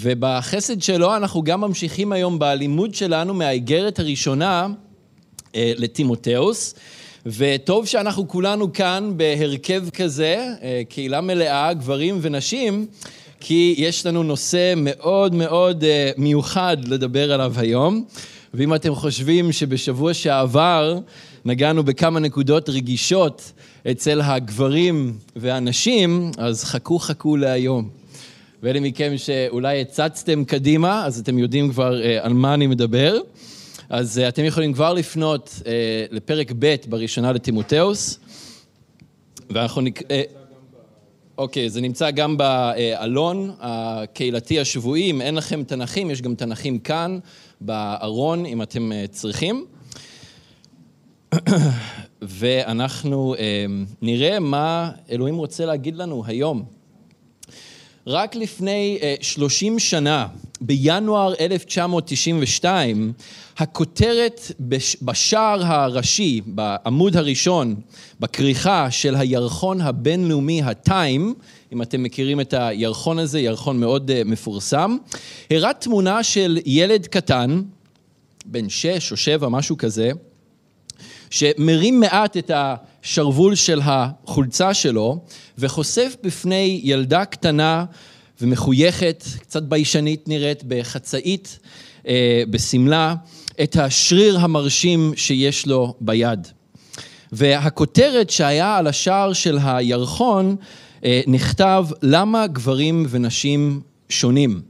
[0.00, 4.66] ובחסד שלו אנחנו גם ממשיכים היום בלימוד שלנו מהאיגרת הראשונה
[5.54, 6.74] אה, לטימותאוס.
[7.26, 12.86] וטוב שאנחנו כולנו כאן בהרכב כזה, אה, קהילה מלאה, גברים ונשים,
[13.40, 18.04] כי יש לנו נושא מאוד מאוד אה, מיוחד לדבר עליו היום.
[18.54, 20.98] ואם אתם חושבים שבשבוע שעבר
[21.44, 23.52] נגענו בכמה נקודות רגישות
[23.90, 27.88] אצל הגברים והנשים, אז חכו חכו להיום.
[28.62, 33.20] ואלה מכם שאולי הצצתם קדימה, אז אתם יודעים כבר אה, על מה אני מדבר.
[33.88, 38.18] אז אה, אתם יכולים כבר לפנות אה, לפרק ב' בראשונה לטימותאוס,
[39.50, 40.02] ואנחנו נק...
[41.38, 47.18] אוקיי, זה נמצא גם באלון הקהילתי השבועי, אם אין לכם תנכים, יש גם תנכים כאן,
[47.60, 49.66] בארון, אם אתם צריכים.
[52.22, 53.34] ואנחנו
[54.02, 56.77] נראה מה אלוהים רוצה להגיד לנו היום.
[58.10, 60.26] רק לפני 30 אה, שנה,
[60.60, 63.12] בינואר 1992,
[63.58, 64.40] הכותרת
[65.02, 67.74] בשער הראשי, בעמוד הראשון,
[68.20, 71.34] בכריכה של הירחון הבינלאומי הטיים,
[71.72, 74.96] אם אתם מכירים את הירחון הזה, ירחון מאוד אה, מפורסם,
[75.50, 77.62] הראה תמונה של ילד קטן,
[78.46, 80.10] בן שש או שבע, משהו כזה,
[81.30, 85.24] שמרים מעט את השרוול של החולצה שלו
[85.58, 87.84] וחושף בפני ילדה קטנה
[88.40, 91.58] ומחויכת, קצת ביישנית נראית, בחצאית,
[92.08, 93.14] אה, בשמלה,
[93.62, 96.48] את השריר המרשים שיש לו ביד.
[97.32, 100.56] והכותרת שהיה על השער של הירחון
[101.04, 104.60] אה, נכתב למה גברים ונשים שונים.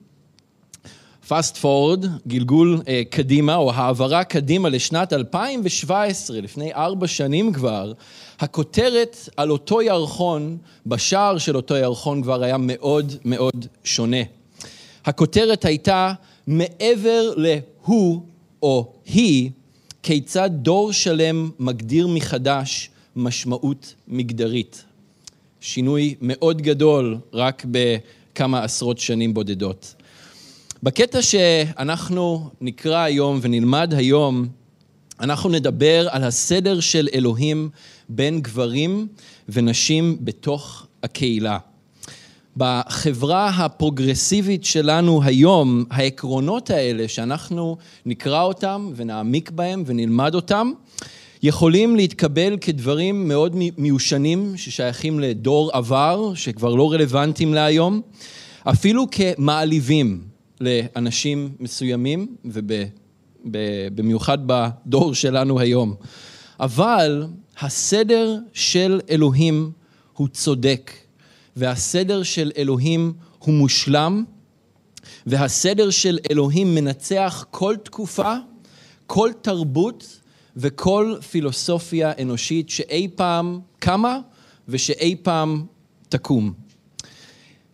[1.29, 7.93] פאסט פורד, גלגול אה, קדימה, או העברה קדימה לשנת 2017, לפני ארבע שנים כבר,
[8.41, 14.23] הכותרת על אותו ירחון, בשער של אותו ירחון כבר היה מאוד מאוד שונה.
[15.05, 16.13] הכותרת הייתה,
[16.47, 18.23] מעבר להוא
[18.63, 19.51] או היא,
[20.03, 24.85] כיצד דור שלם מגדיר מחדש משמעות מגדרית.
[25.61, 29.95] שינוי מאוד גדול רק בכמה עשרות שנים בודדות.
[30.83, 34.47] בקטע שאנחנו נקרא היום ונלמד היום,
[35.21, 37.71] אנחנו נדבר על הסדר של אלוהים
[38.09, 39.09] בין גברים
[39.49, 41.59] ונשים בתוך הקהילה.
[42.57, 50.73] בחברה הפרוגרסיבית שלנו היום, העקרונות האלה שאנחנו נקרא אותם ונעמיק בהם ונלמד אותם,
[51.43, 58.01] יכולים להתקבל כדברים מאוד מיושנים ששייכים לדור עבר, שכבר לא רלוונטיים להיום,
[58.65, 60.28] אפילו כמעליבים.
[60.61, 62.37] לאנשים מסוימים,
[63.45, 65.95] ובמיוחד בדור שלנו היום.
[66.61, 67.27] אבל
[67.61, 69.71] הסדר של אלוהים
[70.13, 70.93] הוא צודק,
[71.57, 74.25] והסדר של אלוהים הוא מושלם,
[75.27, 78.35] והסדר של אלוהים מנצח כל תקופה,
[79.07, 80.21] כל תרבות
[80.57, 84.21] וכל פילוסופיה אנושית שאי פעם קמה
[84.69, 85.67] ושאי פעם
[86.09, 86.68] תקום.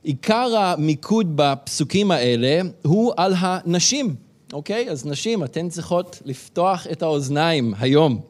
[0.04, 4.15] עיקר המיקוד בפסוקים האלה הוא על הנשים,
[4.53, 4.91] אוקיי?
[4.91, 8.20] אז נשים, אתן צריכות לפתוח את האוזניים היום.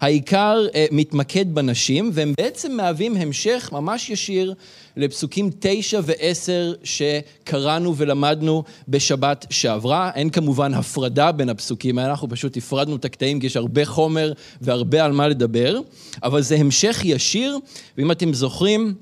[0.00, 4.54] העיקר uh, מתמקד בנשים, והם בעצם מהווים המשך ממש ישיר
[4.96, 10.10] לפסוקים תשע ועשר שקראנו ולמדנו בשבת שעברה.
[10.14, 14.32] אין כמובן הפרדה בין הפסוקים האלה, אנחנו פשוט הפרדנו את הקטעים כי יש הרבה חומר
[14.60, 15.80] והרבה על מה לדבר,
[16.22, 17.58] אבל זה המשך ישיר,
[17.98, 18.94] ואם אתם זוכרים,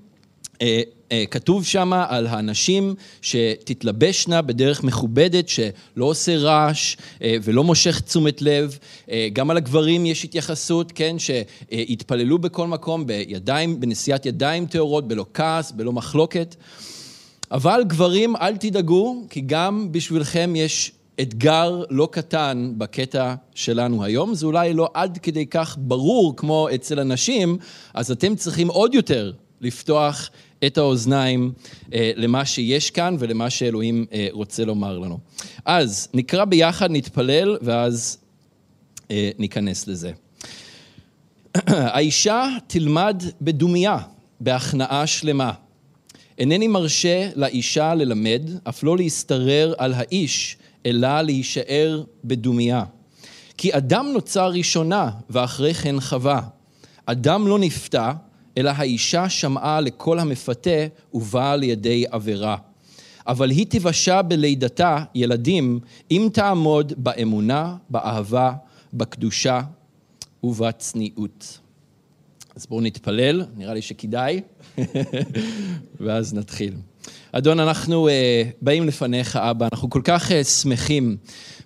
[0.63, 0.83] אה,
[1.31, 8.79] כתוב שם על הנשים שתתלבשנה בדרך מכובדת, שלא עושה רעש אה, ולא מושך תשומת לב.
[9.33, 15.73] גם על הגברים יש התייחסות, כן, שיתפללו בכל מקום בידיים, בנשיאת ידיים טהורות, בלא כעס,
[15.73, 16.55] בלא מחלוקת.
[17.51, 24.35] אבל גברים, אל תדאגו, כי גם בשבילכם יש אתגר לא קטן בקטע שלנו היום.
[24.35, 27.59] זה אולי לא עד כדי כך ברור כמו אצל הנשים,
[27.95, 30.31] אז אתם צריכים עוד יותר לפתוח
[30.67, 31.53] את האוזניים
[31.93, 35.19] אה, למה שיש כאן ולמה שאלוהים אה, רוצה לומר לנו.
[35.65, 38.19] אז נקרא ביחד, נתפלל, ואז
[39.11, 40.13] אה, ניכנס לזה.
[41.67, 43.99] האישה תלמד בדומייה,
[44.41, 45.53] בהכנעה שלמה.
[46.39, 50.57] אינני מרשה לאישה ללמד, אף לא להשתרר על האיש,
[50.87, 52.85] אלא להישאר בדומייה.
[53.59, 56.41] כי אדם נוצר ראשונה, ואחרי כן חווה.
[57.07, 58.13] אדם לא נפתע,
[58.59, 62.57] אלא האישה שמעה לקול המפתה ובאה לידי עבירה.
[63.27, 65.81] אבל היא תיוושע בלידתה ילדים
[66.11, 68.53] אם תעמוד באמונה, באהבה,
[68.95, 69.61] בקדושה
[70.43, 71.59] ובצניעות.
[72.57, 74.41] אז בואו נתפלל, נראה לי שכדאי,
[76.01, 76.75] ואז נתחיל.
[77.33, 78.11] אדון, אנחנו uh,
[78.63, 81.17] באים לפניך, אבא, אנחנו כל כך uh, שמחים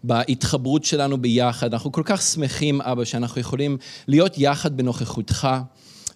[0.05, 3.76] בהתחברות שלנו ביחד, אנחנו כל כך שמחים, אבא, שאנחנו יכולים
[4.06, 5.49] להיות יחד בנוכחותך.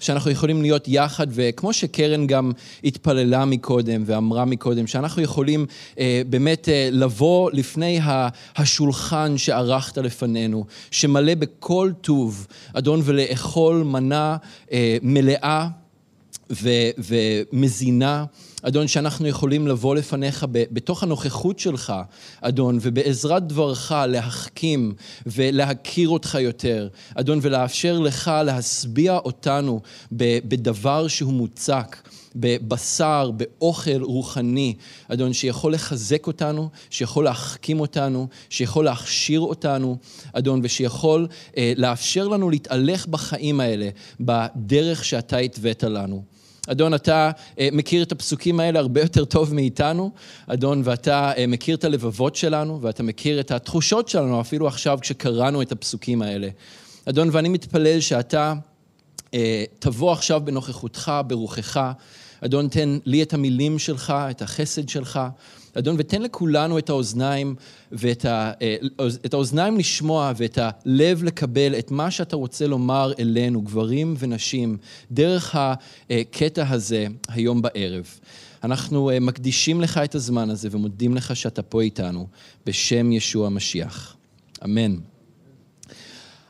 [0.02, 2.52] שאנחנו יכולים להיות יחד, וכמו שקרן גם
[2.84, 5.66] התפללה מקודם ואמרה מקודם, שאנחנו יכולים
[5.98, 8.00] אה, באמת אה, לבוא לפני
[8.56, 14.36] השולחן שערכת לפנינו, שמלא בכל טוב, אדון, ולאכול מנה
[14.72, 15.68] אה, מלאה
[16.50, 18.24] ו- ומזינה.
[18.62, 21.92] אדון, שאנחנו יכולים לבוא לפניך בתוך הנוכחות שלך,
[22.40, 24.94] אדון, ובעזרת דברך להחכים
[25.26, 29.80] ולהכיר אותך יותר, אדון, ולאפשר לך להשביע אותנו
[30.12, 31.96] בדבר שהוא מוצק.
[32.36, 34.74] בבשר, באוכל רוחני,
[35.08, 39.96] אדון, שיכול לחזק אותנו, שיכול להחכים אותנו, שיכול להכשיר אותנו,
[40.32, 41.26] אדון, ושיכול
[41.56, 43.88] אה, לאפשר לנו להתהלך בחיים האלה,
[44.20, 46.31] בדרך שאתה התווית לנו.
[46.68, 50.10] אדון, אתה אה, מכיר את הפסוקים האלה הרבה יותר טוב מאיתנו,
[50.46, 55.62] אדון, ואתה אה, מכיר את הלבבות שלנו, ואתה מכיר את התחושות שלנו, אפילו עכשיו כשקראנו
[55.62, 56.48] את הפסוקים האלה.
[57.04, 58.54] אדון, ואני מתפלל שאתה
[59.34, 61.92] אה, תבוא עכשיו בנוכחותך, ברוחך.
[62.40, 65.20] אדון, תן לי את המילים שלך, את החסד שלך.
[65.78, 67.54] אדון, ותן לכולנו את האוזניים,
[67.92, 68.76] ואת ה, אה,
[69.26, 74.76] את האוזניים לשמוע ואת הלב לקבל את מה שאתה רוצה לומר אלינו, גברים ונשים,
[75.10, 75.56] דרך
[76.10, 78.06] הקטע הזה היום בערב.
[78.64, 82.26] אנחנו אה, מקדישים לך את הזמן הזה ומודים לך שאתה פה איתנו,
[82.66, 84.16] בשם ישוע המשיח.
[84.64, 84.96] אמן.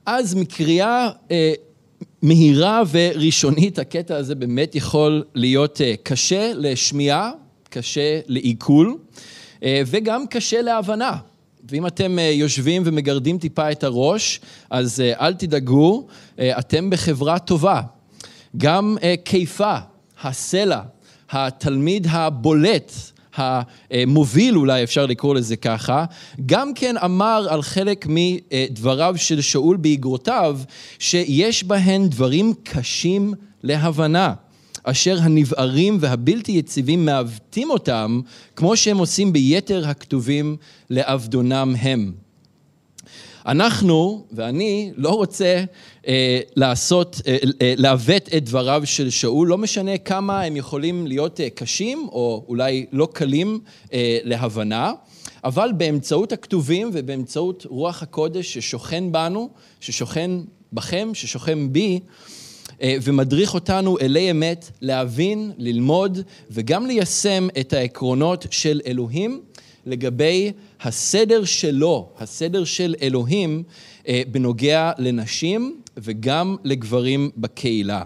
[0.06, 1.52] אז מקריאה אה,
[2.22, 7.30] מהירה וראשונית, הקטע הזה באמת יכול להיות קשה לשמיעה,
[7.72, 8.96] קשה לעיכול,
[9.62, 11.16] אה, וגם קשה להבנה.
[11.70, 14.40] ואם אתם אה, יושבים ומגרדים טיפה את הראש,
[14.70, 16.06] אז אה, אל תדאגו,
[16.40, 17.80] אתם בחברה טובה.
[18.56, 19.76] גם קיפה,
[20.22, 20.80] הסלע,
[21.30, 22.92] התלמיד הבולט,
[23.36, 26.04] המוביל אולי אפשר לקרוא לזה ככה,
[26.46, 30.58] גם כן אמר על חלק מדבריו של שאול באגרותיו,
[30.98, 34.34] שיש בהן דברים קשים להבנה.
[34.84, 38.20] אשר הנבערים והבלתי יציבים מעוותים אותם,
[38.56, 40.56] כמו שהם עושים ביתר הכתובים
[40.90, 42.12] לעבדונם הם.
[43.46, 45.64] אנחנו, ואני, לא רוצה
[46.08, 51.40] אה, לעשות, אה, אה, לעוות את דבריו של שאול, לא משנה כמה הם יכולים להיות
[51.40, 53.60] אה, קשים, או אולי לא קלים
[53.92, 54.92] אה, להבנה,
[55.44, 59.50] אבל באמצעות הכתובים ובאמצעות רוח הקודש ששוכן בנו,
[59.80, 60.30] ששוכן
[60.72, 62.00] בכם, ששוכן בי,
[62.84, 66.18] ומדריך אותנו אלי אמת להבין, ללמוד
[66.50, 69.40] וגם ליישם את העקרונות של אלוהים
[69.86, 70.52] לגבי
[70.82, 73.62] הסדר שלו, הסדר של אלוהים
[74.08, 78.02] אה, בנוגע לנשים וגם לגברים בקהילה.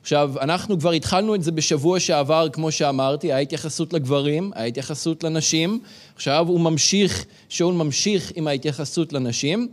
[0.00, 5.80] עכשיו, אנחנו כבר התחלנו את זה בשבוע שעבר, כמו שאמרתי, ההתייחסות לגברים, ההתייחסות לנשים.
[6.14, 9.68] עכשיו הוא ממשיך, שאול ממשיך עם ההתייחסות לנשים.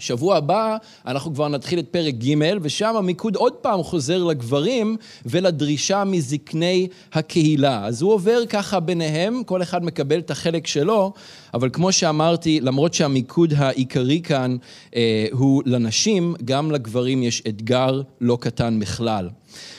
[0.00, 0.76] שבוע הבא
[1.06, 7.86] אנחנו כבר נתחיל את פרק ג' ושם המיקוד עוד פעם חוזר לגברים ולדרישה מזקני הקהילה.
[7.86, 11.12] אז הוא עובר ככה ביניהם, כל אחד מקבל את החלק שלו,
[11.54, 14.56] אבל כמו שאמרתי, למרות שהמיקוד העיקרי כאן
[14.96, 19.28] אה, הוא לנשים, גם לגברים יש אתגר לא קטן בכלל.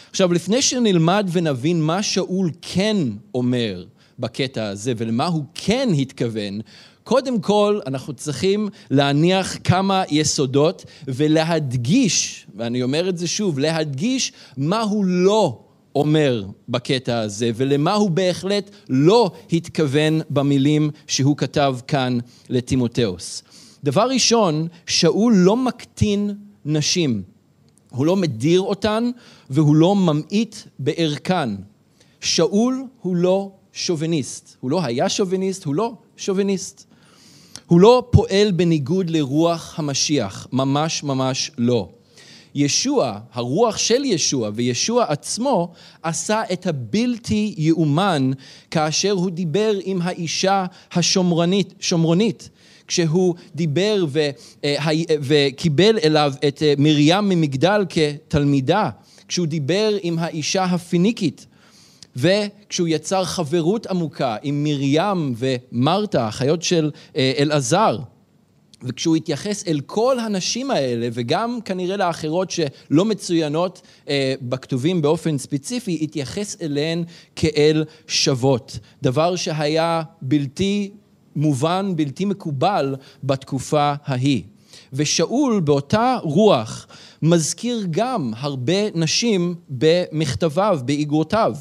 [0.10, 2.98] עכשיו, לפני שנלמד ונבין מה שאול כן
[3.36, 3.86] אומר
[4.20, 6.60] בקטע הזה ולמה הוא כן התכוון,
[7.04, 14.82] קודם כל, אנחנו צריכים להניח כמה יסודות ולהדגיש, ואני אומר את זה שוב, להדגיש מה
[14.82, 15.60] הוא לא
[15.96, 22.18] אומר בקטע הזה, ולמה הוא בהחלט לא התכוון במילים שהוא כתב כאן
[22.50, 23.44] לטימותאוס.
[23.84, 27.24] דבר ראשון, שאול לא מקטין נשים.
[27.90, 29.12] הוא לא מדיר אותן
[29.50, 31.50] והוא לא ממעיט בערכן.
[32.22, 34.56] שאול הוא לא שוביניסט.
[34.60, 36.91] הוא לא היה שוביניסט, הוא לא שוביניסט.
[37.72, 41.90] הוא לא פועל בניגוד לרוח המשיח, ממש ממש לא.
[42.56, 45.74] ישוע, הרוח של ישוע וישוע עצמו
[46.04, 48.32] עשה את הבלתי יאומן
[48.72, 52.50] כאשר הוא דיבר עם האישה השומרונית, שומרונית.
[52.88, 54.30] כשהוא דיבר ו,
[54.64, 54.76] אה,
[55.22, 58.90] וקיבל אליו את אה, מרים ממגדל כתלמידה,
[59.28, 61.46] כשהוא דיבר עם האישה הפיניקית
[62.16, 67.98] וכשהוא יצר חברות עמוקה עם מרים ומרתה, אחיות של אה, אלעזר,
[68.84, 76.00] וכשהוא התייחס אל כל הנשים האלה, וגם כנראה לאחרות שלא מצוינות אה, בכתובים באופן ספציפי,
[76.02, 77.04] התייחס אליהן
[77.36, 78.80] כאל שוות.
[79.02, 80.92] דבר שהיה בלתי
[81.36, 84.44] מובן, בלתי מקובל בתקופה ההיא.
[84.94, 86.88] ושאול באותה רוח
[87.22, 91.56] מזכיר גם הרבה נשים במכתביו, באגרותיו.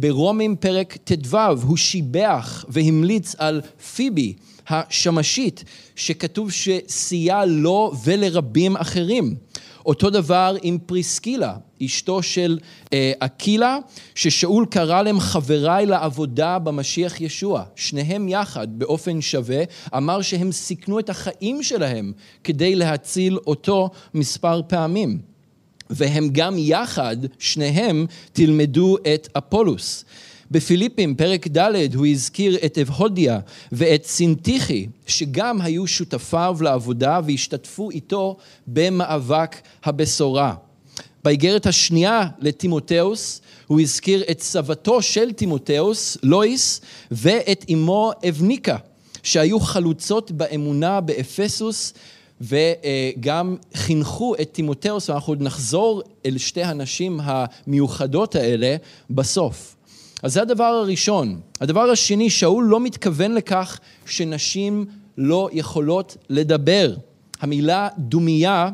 [0.00, 3.60] ברומים פרק ט"ו הוא שיבח והמליץ על
[3.94, 4.34] פיבי
[4.68, 5.64] השמשית,
[5.96, 9.34] שכתוב שסייע לו ולרבים אחרים.
[9.86, 12.58] אותו דבר עם פריסקילה, אשתו של
[12.92, 13.78] אה, אקילה,
[14.14, 17.64] ששאול קרא להם חבריי לעבודה במשיח ישוע.
[17.76, 19.62] שניהם יחד, באופן שווה,
[19.96, 22.12] אמר שהם סיכנו את החיים שלהם
[22.44, 25.37] כדי להציל אותו מספר פעמים.
[25.90, 30.04] והם גם יחד, שניהם, תלמדו את אפולוס.
[30.50, 33.38] בפיליפים, פרק ד', הוא הזכיר את אבהודיה
[33.72, 40.54] ואת סינטיחי, שגם היו שותפיו לעבודה והשתתפו איתו במאבק הבשורה.
[41.24, 46.80] באיגרת השנייה לטימותאוס, הוא הזכיר את סבתו של טימותאוס, לואיס,
[47.10, 48.76] ואת אמו אבניקה,
[49.22, 51.94] שהיו חלוצות באמונה באפסוס,
[52.40, 58.76] וגם חינכו את טימותאוס, ואנחנו עוד נחזור אל שתי הנשים המיוחדות האלה
[59.10, 59.76] בסוף.
[60.22, 61.40] אז זה הדבר הראשון.
[61.60, 64.86] הדבר השני, שאול לא מתכוון לכך שנשים
[65.18, 66.94] לא יכולות לדבר.
[67.40, 68.70] המילה דומייה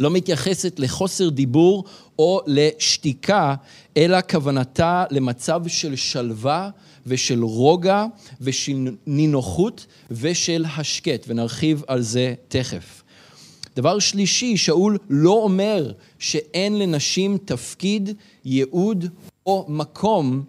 [0.00, 1.84] לא מתייחסת לחוסר דיבור
[2.18, 3.54] או לשתיקה,
[3.96, 6.70] אלא כוונתה למצב של שלווה
[7.06, 8.06] ושל רוגע
[8.40, 13.02] ושל נינוחות ושל השקט, ונרחיב על זה תכף.
[13.76, 18.10] דבר שלישי, שאול לא אומר שאין לנשים תפקיד,
[18.44, 19.04] ייעוד
[19.46, 20.42] או מקום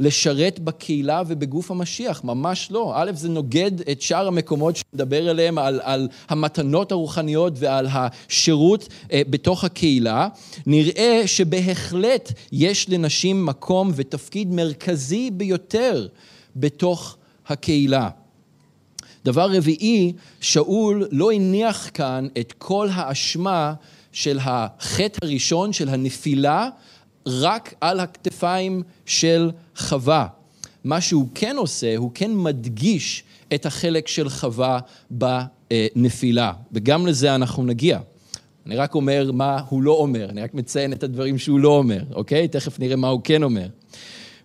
[0.00, 2.92] לשרת בקהילה ובגוף המשיח, ממש לא.
[2.96, 9.22] א', זה נוגד את שאר המקומות שמדבר עליהם, על, על המתנות הרוחניות ועל השירות אה,
[9.30, 10.28] בתוך הקהילה.
[10.66, 16.06] נראה שבהחלט יש לנשים מקום ותפקיד מרכזי ביותר
[16.56, 18.08] בתוך הקהילה.
[19.24, 23.74] דבר רביעי, שאול לא הניח כאן את כל האשמה
[24.12, 26.68] של החטא הראשון, של הנפילה,
[27.26, 30.26] רק על הכתפיים של חווה.
[30.84, 33.22] מה שהוא כן עושה, הוא כן מדגיש
[33.54, 34.78] את החלק של חווה
[35.10, 37.98] בנפילה, וגם לזה אנחנו נגיע.
[38.66, 42.00] אני רק אומר מה הוא לא אומר, אני רק מציין את הדברים שהוא לא אומר,
[42.14, 42.48] אוקיי?
[42.48, 43.66] תכף נראה מה הוא כן אומר.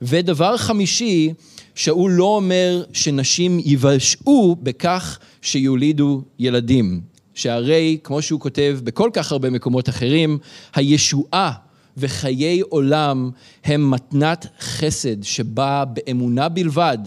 [0.01, 1.34] ודבר חמישי,
[1.75, 7.01] שאול לא אומר שנשים יבשעו בכך שיולידו ילדים.
[7.34, 10.38] שהרי, כמו שהוא כותב בכל כך הרבה מקומות אחרים,
[10.75, 11.51] הישועה
[11.98, 13.30] וחיי עולם
[13.63, 16.98] הם מתנת חסד שבאה באמונה בלבד,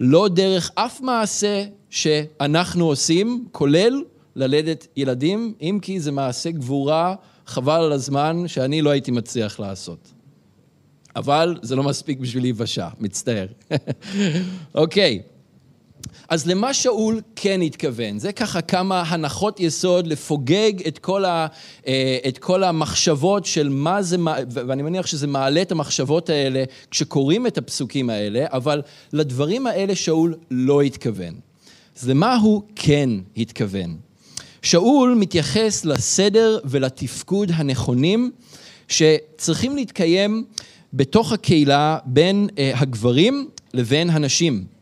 [0.00, 4.02] לא דרך אף מעשה שאנחנו עושים, כולל
[4.36, 7.14] ללדת ילדים, אם כי זה מעשה גבורה,
[7.46, 10.12] חבל על הזמן, שאני לא הייתי מצליח לעשות.
[11.16, 13.46] אבל זה לא מספיק בשביל להיוושע, מצטער.
[14.74, 15.22] אוקיי.
[15.22, 15.35] okay.
[16.28, 18.18] אז למה שאול כן התכוון?
[18.18, 21.46] זה ככה כמה הנחות יסוד לפוגג את כל, ה,
[21.86, 24.16] אה, את כל המחשבות של מה זה,
[24.50, 30.34] ואני מניח שזה מעלה את המחשבות האלה כשקוראים את הפסוקים האלה, אבל לדברים האלה שאול
[30.50, 31.34] לא התכוון.
[31.96, 33.96] אז למה הוא כן התכוון?
[34.62, 38.30] שאול מתייחס לסדר ולתפקוד הנכונים
[38.88, 40.44] שצריכים להתקיים
[40.92, 44.75] בתוך הקהילה בין אה, הגברים לבין הנשים.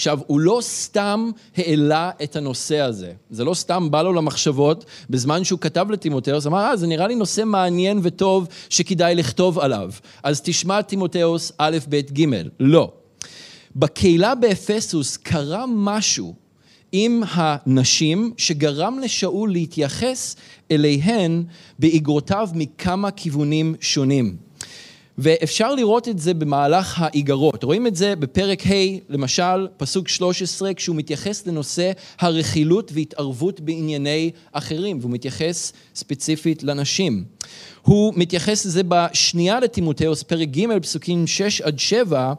[0.00, 3.12] עכשיו, הוא לא סתם העלה את הנושא הזה.
[3.30, 7.14] זה לא סתם בא לו למחשבות בזמן שהוא כתב לטימותאוס, אמר, אה, זה נראה לי
[7.14, 9.90] נושא מעניין וטוב שכדאי לכתוב עליו.
[10.22, 12.24] אז תשמע טימותאוס א', ב', ג'.
[12.60, 12.92] לא.
[13.76, 16.34] בקהילה באפסוס קרה משהו
[16.92, 20.36] עם הנשים שגרם לשאול להתייחס
[20.70, 21.44] אליהן
[21.78, 24.36] באגרותיו מכמה כיוונים שונים.
[25.22, 27.64] ואפשר לראות את זה במהלך האיגרות.
[27.64, 28.72] רואים את זה בפרק ה',
[29.08, 37.24] למשל, פסוק 13, כשהוא מתייחס לנושא הרכילות והתערבות בענייני אחרים, והוא מתייחס ספציפית לנשים.
[37.82, 42.32] הוא מתייחס לזה בשנייה לטימותאוס, פרק ג', פסוקים 6 עד 7,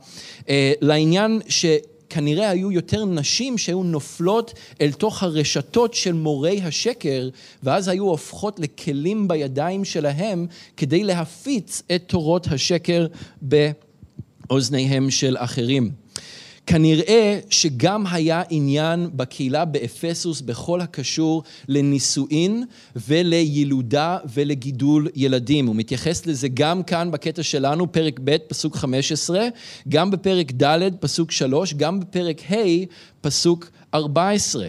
[0.50, 1.66] אה, לעניין ש...
[2.14, 7.30] כנראה היו יותר נשים שהיו נופלות אל תוך הרשתות של מורי השקר,
[7.64, 13.08] ואז היו הופכות לכלים בידיים שלהם כדי להפיץ את תורות השקר
[13.42, 16.01] באוזניהם של אחרים.
[16.66, 22.64] כנראה שגם היה עניין בקהילה באפסוס בכל הקשור לנישואין
[22.96, 25.68] ולילודה ולגידול ילדים.
[25.68, 29.48] הוא מתייחס לזה גם כאן בקטע שלנו, פרק ב', פסוק 15,
[29.90, 32.86] גם בפרק ד', פסוק 3, גם בפרק ה',
[33.22, 34.68] פסוק 14.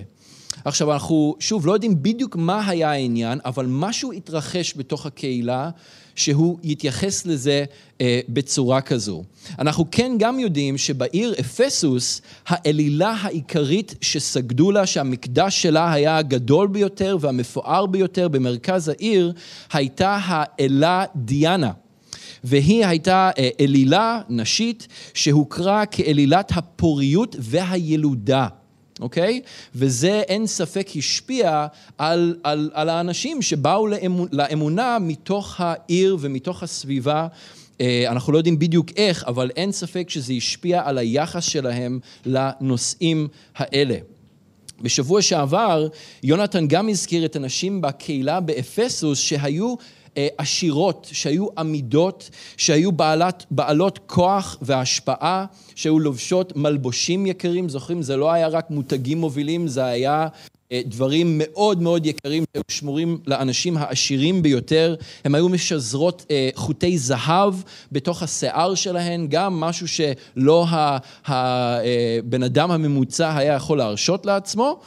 [0.65, 5.71] עכשיו, אנחנו, שוב, לא יודעים בדיוק מה היה העניין, אבל משהו התרחש בתוך הקהילה
[6.15, 7.65] שהוא יתייחס לזה
[8.01, 9.23] אה, בצורה כזו.
[9.59, 17.17] אנחנו כן גם יודעים שבעיר אפסוס, האלילה העיקרית שסגדו לה, שהמקדש שלה היה הגדול ביותר
[17.21, 19.33] והמפואר ביותר במרכז העיר,
[19.73, 21.71] הייתה האלה דיאנה.
[22.45, 28.49] והיא הייתה אלילה נשית שהוכרה כאלילת הפוריות והילודה.
[29.03, 29.41] אוקיי?
[29.75, 31.67] וזה אין ספק השפיע
[31.99, 37.27] על, על, על האנשים שבאו לאמונה, לאמונה מתוך העיר ומתוך הסביבה.
[37.81, 43.29] אה, אנחנו לא יודעים בדיוק איך, אבל אין ספק שזה השפיע על היחס שלהם לנושאים
[43.57, 43.97] האלה.
[44.83, 45.89] בשבוע שעבר,
[46.23, 49.75] יונתן גם הזכיר את הנשים בקהילה באפסוס שהיו
[50.39, 58.03] עשירות, שהיו עמידות, שהיו בעלת, בעלות כוח והשפעה, שהיו לובשות מלבושים יקרים, זוכרים?
[58.03, 60.29] זה לא היה רק מותגים מובילים, זה היה אה,
[60.87, 64.95] דברים מאוד מאוד יקרים שהיו שמורים לאנשים העשירים ביותר.
[65.25, 67.55] הם היו משזרות אה, חוטי זהב
[67.93, 70.67] בתוך השיער שלהן, גם משהו שלא
[71.27, 74.81] הבן אדם הממוצע היה יכול להרשות לעצמו.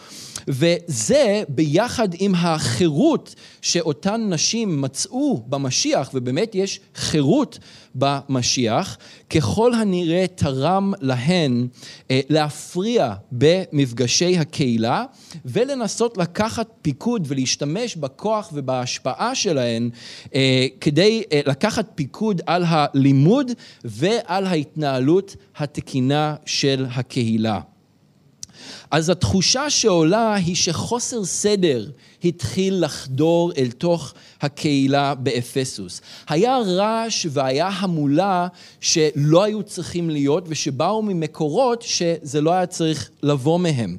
[0.48, 7.60] וזה ביחד עם החירות שאותן נשים מצאו במשיח, ובאמת יש חירות
[7.96, 8.98] במשיח,
[9.30, 11.68] ככל הנראה תרם להן
[12.12, 15.06] אה, להפריע במפגשי הקהילה
[15.46, 19.90] ולנסות לקחת פיקוד ולהשתמש בכוח ובהשפעה שלהן
[20.36, 23.52] אה, כדי אה, לקחת פיקוד על הלימוד
[23.84, 27.60] ועל ההתנהלות התקינה של הקהילה.
[28.92, 31.90] אז התחושה שעולה היא שחוסר סדר
[32.24, 36.02] התחיל לחדור אל תוך הקהילה באפסוס.
[36.30, 38.48] היה רעש והיה המולה
[38.80, 43.98] שלא היו צריכים להיות ושבאו ממקורות שזה לא היה צריך לבוא מהם.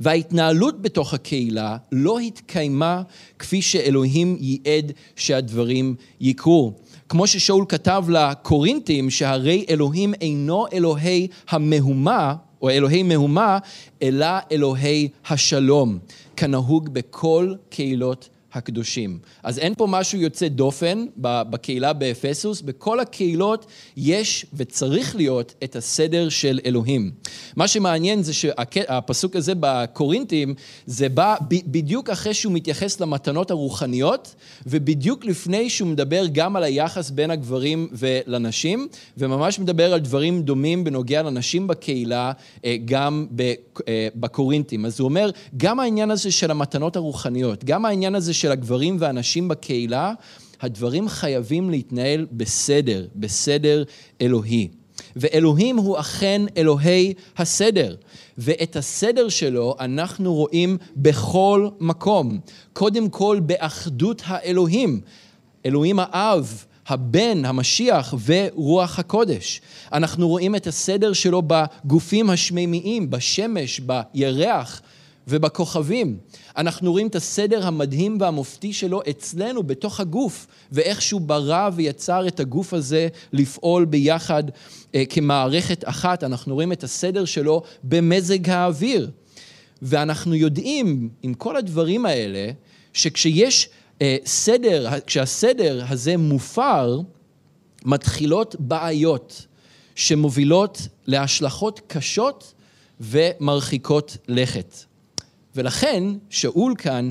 [0.00, 3.02] וההתנהלות בתוך הקהילה לא התקיימה
[3.38, 6.72] כפי שאלוהים ייעד שהדברים יקרו.
[7.08, 12.34] כמו ששאול כתב לקורינתים, שהרי אלוהים אינו אלוהי המהומה,
[12.64, 13.58] או אלוהי מהומה,
[14.02, 15.98] אלא אלוהי השלום,
[16.36, 19.18] כנהוג בכל קהילות הקדושים.
[19.42, 26.28] אז אין פה משהו יוצא דופן בקהילה באפסוס, בכל הקהילות יש וצריך להיות את הסדר
[26.28, 27.10] של אלוהים.
[27.56, 30.54] מה שמעניין זה שהפסוק הזה בקורינטים,
[30.86, 34.34] זה בא בדיוק אחרי שהוא מתייחס למתנות הרוחניות,
[34.66, 38.88] ובדיוק לפני שהוא מדבר גם על היחס בין הגברים ולנשים,
[39.18, 42.32] וממש מדבר על דברים דומים בנוגע לנשים בקהילה,
[42.64, 43.26] אה, גם
[43.88, 44.86] אה, בקורינטים.
[44.86, 49.48] אז הוא אומר, גם העניין הזה של המתנות הרוחניות, גם העניין הזה של הגברים והנשים
[49.48, 50.12] בקהילה,
[50.60, 53.84] הדברים חייבים להתנהל בסדר, בסדר
[54.20, 54.68] אלוהי.
[55.16, 57.94] ואלוהים הוא אכן אלוהי הסדר,
[58.38, 62.38] ואת הסדר שלו אנחנו רואים בכל מקום.
[62.72, 65.00] קודם כל באחדות האלוהים,
[65.66, 69.60] אלוהים האב, הבן, המשיח ורוח הקודש.
[69.92, 74.82] אנחנו רואים את הסדר שלו בגופים השמימיים, בשמש, בירח,
[75.28, 76.18] ובכוכבים.
[76.56, 82.40] אנחנו רואים את הסדר המדהים והמופתי שלו אצלנו, בתוך הגוף, ואיך שהוא ברא ויצר את
[82.40, 84.44] הגוף הזה לפעול ביחד
[84.94, 86.24] אה, כמערכת אחת.
[86.24, 89.10] אנחנו רואים את הסדר שלו במזג האוויר.
[89.82, 92.50] ואנחנו יודעים, עם כל הדברים האלה,
[92.92, 93.68] שכשיש
[94.02, 97.00] אה, סדר, כשהסדר הזה מופר,
[97.84, 99.46] מתחילות בעיות
[99.94, 102.54] שמובילות להשלכות קשות
[103.00, 104.74] ומרחיקות לכת.
[105.56, 107.10] ולכן שאול כאן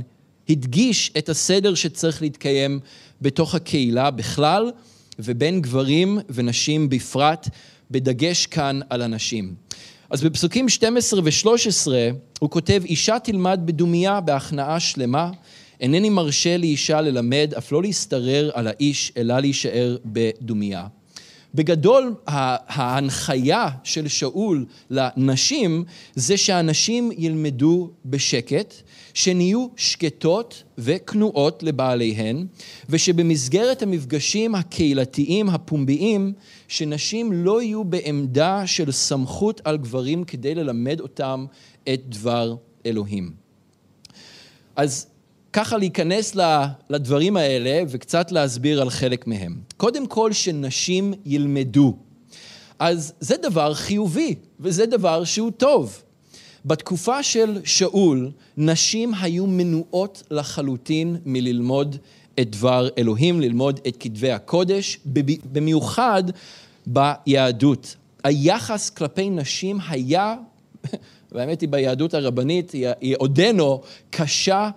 [0.50, 2.80] הדגיש את הסדר שצריך להתקיים
[3.22, 4.72] בתוך הקהילה בכלל,
[5.20, 7.50] ובין גברים ונשים בפרט,
[7.92, 9.56] בדגש כאן על הנשים.
[10.10, 11.88] אז בפסוקים 12 ו-13
[12.40, 15.32] הוא כותב, אישה תלמד בדומייה בהכנעה שלמה,
[15.80, 20.88] אינני מרשה לאישה ללמד, אף לא להשתרר על האיש, אלא להישאר בדומייה.
[21.56, 25.84] בגדול, ההנחיה של שאול לנשים
[26.16, 28.74] זה שהנשים ילמדו בשקט,
[29.14, 32.48] שנהיו שקטות וכנועות לבעליהן,
[32.90, 36.34] ושבמסגרת המפגשים הקהילתיים הפומביים,
[36.68, 41.46] שנשים לא יהיו בעמדה של סמכות על גברים כדי ללמד אותם
[41.94, 43.32] את דבר אלוהים.
[44.76, 45.08] אז
[45.54, 46.36] ככה להיכנס
[46.90, 49.58] לדברים האלה וקצת להסביר על חלק מהם.
[49.78, 51.96] קודם כל, שנשים ילמדו.
[52.80, 56.02] אז זה דבר חיובי, וזה דבר שהוא טוב.
[56.66, 61.96] בתקופה של שאול, נשים היו מנועות לחלוטין מללמוד
[62.40, 65.00] את דבר אלוהים, ללמוד את כתבי הקודש,
[65.52, 66.24] במיוחד
[66.86, 67.96] ביהדות.
[68.24, 70.36] היחס כלפי נשים היה,
[71.32, 74.70] והאמת היא ביהדות הרבנית, היא עודנו קשה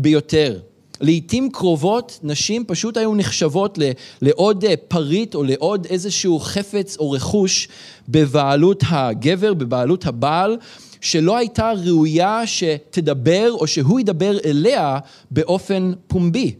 [0.00, 0.58] ביותר.
[1.00, 3.78] לעתים קרובות נשים פשוט היו נחשבות
[4.22, 7.68] לעוד אה, פריט או לעוד איזשהו חפץ או רכוש
[8.08, 10.56] בבעלות הגבר, בבעלות הבעל,
[11.00, 14.98] שלא הייתה ראויה שתדבר או שהוא ידבר אליה
[15.30, 16.54] באופן פומבי.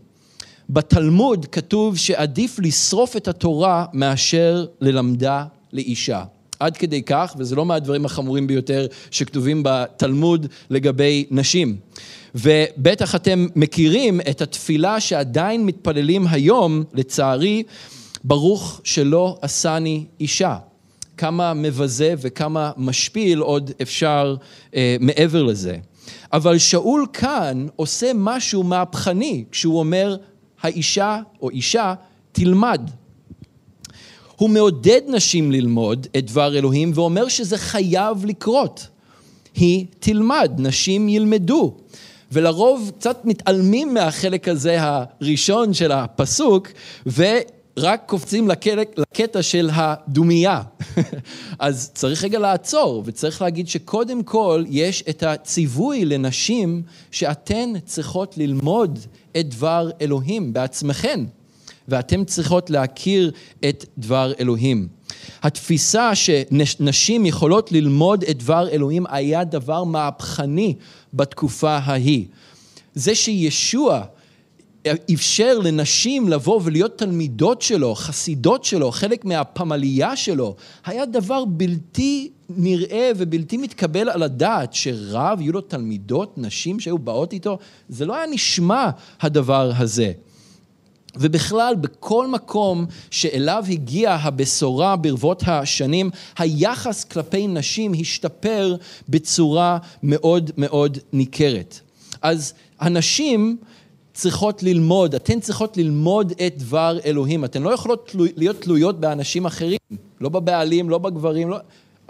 [0.71, 6.25] בתלמוד כתוב שעדיף לשרוף את התורה מאשר ללמדה לאישה.
[6.61, 11.77] עד כדי כך, וזה לא מהדברים החמורים ביותר שכתובים בתלמוד לגבי נשים.
[12.35, 17.63] ובטח אתם מכירים את התפילה שעדיין מתפללים היום, לצערי,
[18.25, 20.57] ברוך שלא עשני אישה.
[21.17, 24.37] כמה מבזה וכמה משפיל עוד אפשר
[24.75, 25.77] אה, מעבר לזה.
[26.33, 30.17] אבל שאול כאן עושה משהו מהפכני כשהוא אומר,
[30.63, 31.95] האישה או אישה
[32.33, 32.91] תלמד.
[34.37, 38.87] הוא מעודד נשים ללמוד את דבר אלוהים ואומר שזה חייב לקרות.
[39.55, 41.77] היא תלמד, נשים ילמדו.
[42.33, 46.69] ולרוב קצת מתעלמים מהחלק הזה הראשון של הפסוק,
[47.07, 48.49] ורק קופצים
[48.97, 50.63] לקטע של הדומייה.
[51.59, 58.99] אז צריך רגע לעצור, וצריך להגיד שקודם כל יש את הציווי לנשים שאתן צריכות ללמוד
[59.37, 61.21] את דבר אלוהים בעצמכן.
[61.89, 63.31] ואתן צריכות להכיר
[63.69, 64.89] את דבר אלוהים.
[65.43, 70.75] התפיסה שנשים יכולות ללמוד את דבר אלוהים היה דבר מהפכני
[71.15, 72.25] בתקופה ההיא.
[72.95, 74.05] זה שישוע
[75.15, 83.11] אפשר לנשים לבוא ולהיות תלמידות שלו, חסידות שלו, חלק מהפמליה שלו, היה דבר בלתי נראה
[83.17, 88.27] ובלתי מתקבל על הדעת שרב יהיו לו תלמידות, נשים שהיו באות איתו, זה לא היה
[88.31, 90.13] נשמע הדבר הזה.
[91.17, 98.77] ובכלל, בכל מקום שאליו הגיעה הבשורה ברבות השנים, היחס כלפי נשים השתפר
[99.09, 101.81] בצורה מאוד מאוד ניכרת.
[102.23, 103.57] אז הנשים
[104.15, 107.45] צריכות ללמוד, אתן צריכות ללמוד את דבר אלוהים.
[107.45, 109.79] אתן לא יכולות להיות תלויות באנשים אחרים,
[110.21, 111.57] לא בבעלים, לא בגברים, לא...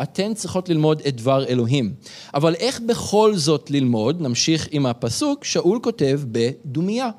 [0.03, 1.93] אתן צריכות ללמוד את דבר אלוהים.
[2.35, 4.23] אבל איך בכל זאת ללמוד?
[4.23, 7.11] נמשיך עם הפסוק, שאול כותב בדומייה.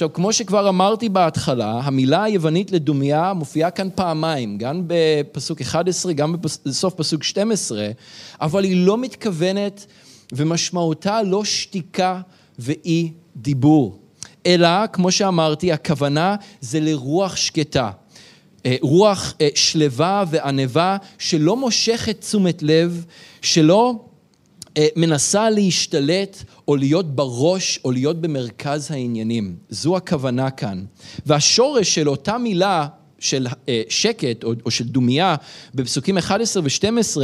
[0.00, 6.36] עכשיו, כמו שכבר אמרתי בהתחלה, המילה היוונית לדומיה מופיעה כאן פעמיים, גם בפסוק 11, גם
[6.64, 7.88] בסוף פסוק 12,
[8.40, 9.86] אבל היא לא מתכוונת
[10.32, 12.20] ומשמעותה לא שתיקה
[12.58, 13.98] ואי דיבור,
[14.46, 17.90] אלא, כמו שאמרתי, הכוונה זה לרוח שקטה.
[18.66, 23.04] אה, רוח אה, שלווה וענווה שלא מושכת תשומת לב,
[23.42, 23.94] שלא
[24.76, 29.56] אה, מנסה להשתלט או להיות בראש או להיות במרכז העניינים.
[29.70, 30.84] זו הכוונה כאן.
[31.26, 32.86] והשורש של אותה מילה
[33.18, 35.36] של אה, שקט או, או של דומייה
[35.74, 37.16] בפסוקים 11 ו-12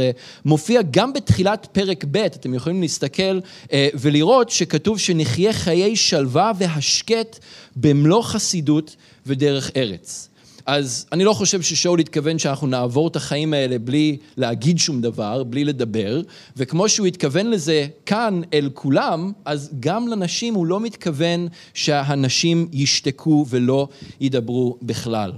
[0.45, 3.39] מופיע גם בתחילת פרק ב', אתם יכולים להסתכל
[3.71, 7.39] אה, ולראות שכתוב שנחיה חיי שלווה והשקט
[7.75, 10.29] במלוא חסידות ודרך ארץ.
[10.67, 15.43] אז אני לא חושב ששאול התכוון שאנחנו נעבור את החיים האלה בלי להגיד שום דבר,
[15.43, 16.21] בלי לדבר,
[16.57, 23.45] וכמו שהוא התכוון לזה כאן אל כולם, אז גם לנשים הוא לא מתכוון שהנשים ישתקו
[23.49, 23.87] ולא
[24.19, 25.31] ידברו בכלל.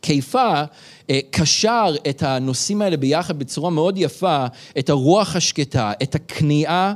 [0.00, 0.62] קיפה
[1.10, 4.46] אה, קשר את הנושאים האלה ביחד בצורה מאוד יפה,
[4.78, 6.94] את הרוח השקטה, את הכניעה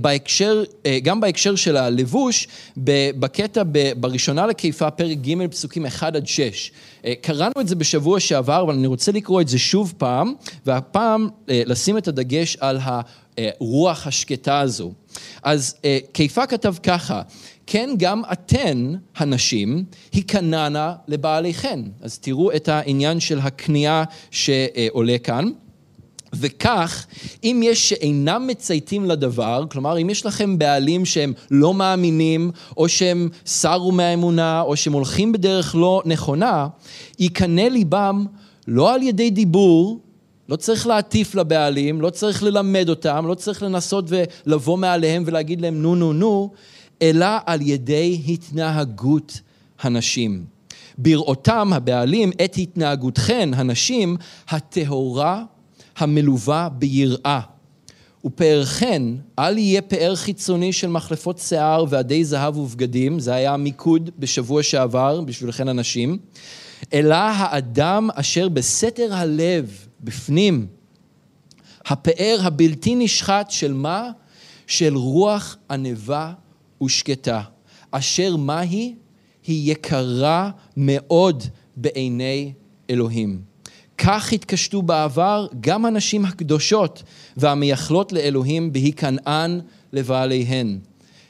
[0.00, 2.48] בהקשר, אה, גם בהקשר של הלבוש,
[3.18, 3.62] בקטע
[4.00, 6.72] בראשונה לקיפה, פרק ג', פסוקים 1 עד 6.
[7.20, 10.34] קראנו את זה בשבוע שעבר, אבל אני רוצה לקרוא את זה שוב פעם,
[10.66, 14.92] והפעם לשים את הדגש על הרוח השקטה הזו.
[15.42, 15.76] אז
[16.12, 17.22] קיפה כתב ככה,
[17.66, 21.80] כן גם אתן, הנשים, היכנענה לבעליכן.
[22.00, 25.50] אז תראו את העניין של הכניעה שעולה כאן.
[26.32, 27.06] וכך,
[27.44, 33.28] אם יש שאינם מצייתים לדבר, כלומר, אם יש לכם בעלים שהם לא מאמינים, או שהם
[33.46, 36.68] סרו מהאמונה, או שהם הולכים בדרך לא נכונה,
[37.18, 38.26] יקנא ליבם
[38.68, 40.00] לא על ידי דיבור,
[40.48, 45.82] לא צריך להטיף לבעלים, לא צריך ללמד אותם, לא צריך לנסות ולבוא מעליהם ולהגיד להם
[45.82, 46.50] נו נו נו,
[47.02, 49.40] אלא על ידי התנהגות
[49.80, 50.44] הנשים.
[50.98, 54.16] בראותם הבעלים את התנהגותכן, הנשים,
[54.48, 55.44] הטהורה
[55.98, 57.40] המלווה ביראה.
[58.24, 59.02] ופארכן,
[59.38, 65.20] אל יהיה פאר חיצוני של מחלפות שיער ועדי זהב ובגדים, זה היה המיקוד בשבוע שעבר
[65.20, 66.18] בשבילכן הנשים,
[66.92, 70.66] אלא האדם אשר בסתר הלב, בפנים,
[71.86, 74.10] הפאר הבלתי נשחט של מה?
[74.66, 76.32] של רוח ענווה
[76.82, 77.42] ושקטה,
[77.90, 78.94] אשר מה היא?
[79.46, 81.44] היא יקרה מאוד
[81.76, 82.52] בעיני
[82.90, 83.47] אלוהים.
[83.98, 87.02] כך התקשטו בעבר גם הנשים הקדושות
[87.36, 89.60] והמייחלות לאלוהים בהיכנען
[89.92, 90.78] לבעליהן.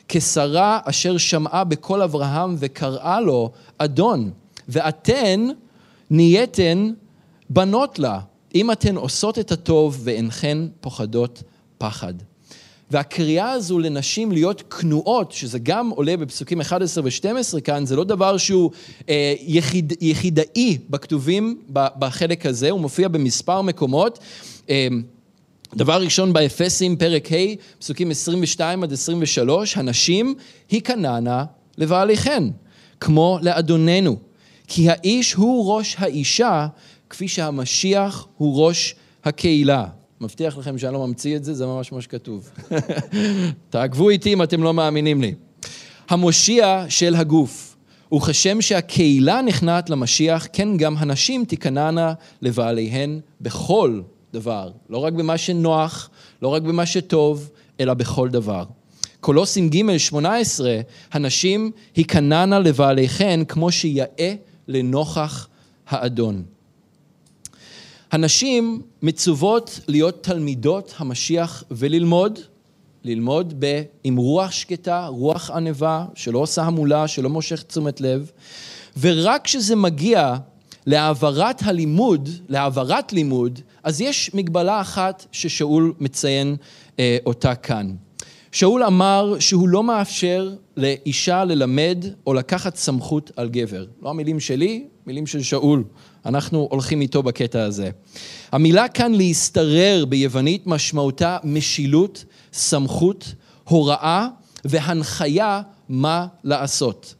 [0.08, 4.30] כשרה אשר שמעה בקול אברהם וקראה לו אדון,
[4.68, 5.48] ואתן
[6.10, 6.90] נהייתן
[7.50, 8.20] בנות לה,
[8.54, 11.42] אם אתן עושות את הטוב ואינכן פוחדות
[11.78, 12.14] פחד.
[12.90, 18.36] והקריאה הזו לנשים להיות כנועות, שזה גם עולה בפסוקים 11 ו-12 כאן, זה לא דבר
[18.36, 18.70] שהוא
[19.08, 24.18] אה, יחיד, יחידאי בכתובים בחלק הזה, הוא מופיע במספר מקומות.
[24.70, 24.88] אה,
[25.76, 27.36] דבר ראשון באפסים, פרק ה',
[27.78, 30.34] פסוקים 22 עד 23, הנשים
[30.70, 31.44] היכנענה
[31.78, 32.44] לבעליכן,
[33.00, 34.16] כמו לאדוננו.
[34.68, 36.66] כי האיש הוא ראש האישה,
[37.10, 39.86] כפי שהמשיח הוא ראש הקהילה.
[40.20, 42.50] מבטיח לכם שאני לא ממציא את זה, זה ממש מה שכתוב.
[43.70, 45.34] תעקבו איתי אם אתם לא מאמינים לי.
[46.08, 47.76] המושיע של הגוף,
[48.12, 54.00] וכשם שהקהילה נכנעת למשיח, כן גם הנשים תיכנענה לבעליהן בכל
[54.32, 54.70] דבר.
[54.90, 56.10] לא רק במה שנוח,
[56.42, 57.50] לא רק במה שטוב,
[57.80, 58.64] אלא בכל דבר.
[59.20, 60.80] קולוסים ג' 18,
[61.12, 64.34] הנשים היכנענה לבעליכן כמו שיאה
[64.68, 65.48] לנוכח
[65.88, 66.42] האדון.
[68.12, 72.38] הנשים מצוות להיות תלמידות המשיח וללמוד,
[73.04, 78.30] ללמוד ב, עם רוח שקטה, רוח ענווה, שלא עושה המולה, שלא מושך תשומת לב,
[79.00, 80.36] ורק כשזה מגיע
[80.86, 86.56] להעברת הלימוד, להעברת לימוד, אז יש מגבלה אחת ששאול מציין
[86.98, 87.94] אה, אותה כאן.
[88.52, 93.84] שאול אמר שהוא לא מאפשר לאישה ללמד או לקחת סמכות על גבר.
[94.02, 95.84] לא המילים שלי, מילים של שאול.
[96.26, 97.90] אנחנו הולכים איתו בקטע הזה.
[98.52, 103.34] המילה כאן להשתרר ביוונית משמעותה משילות, סמכות,
[103.64, 104.28] הוראה
[104.64, 107.14] והנחיה מה לעשות.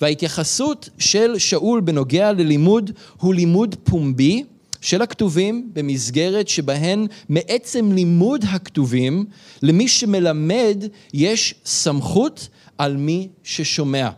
[0.00, 4.44] וההתייחסות של שאול בנוגע ללימוד הוא לימוד פומבי
[4.84, 9.24] של הכתובים במסגרת שבהן מעצם לימוד הכתובים
[9.62, 14.10] למי שמלמד יש סמכות על מי ששומע.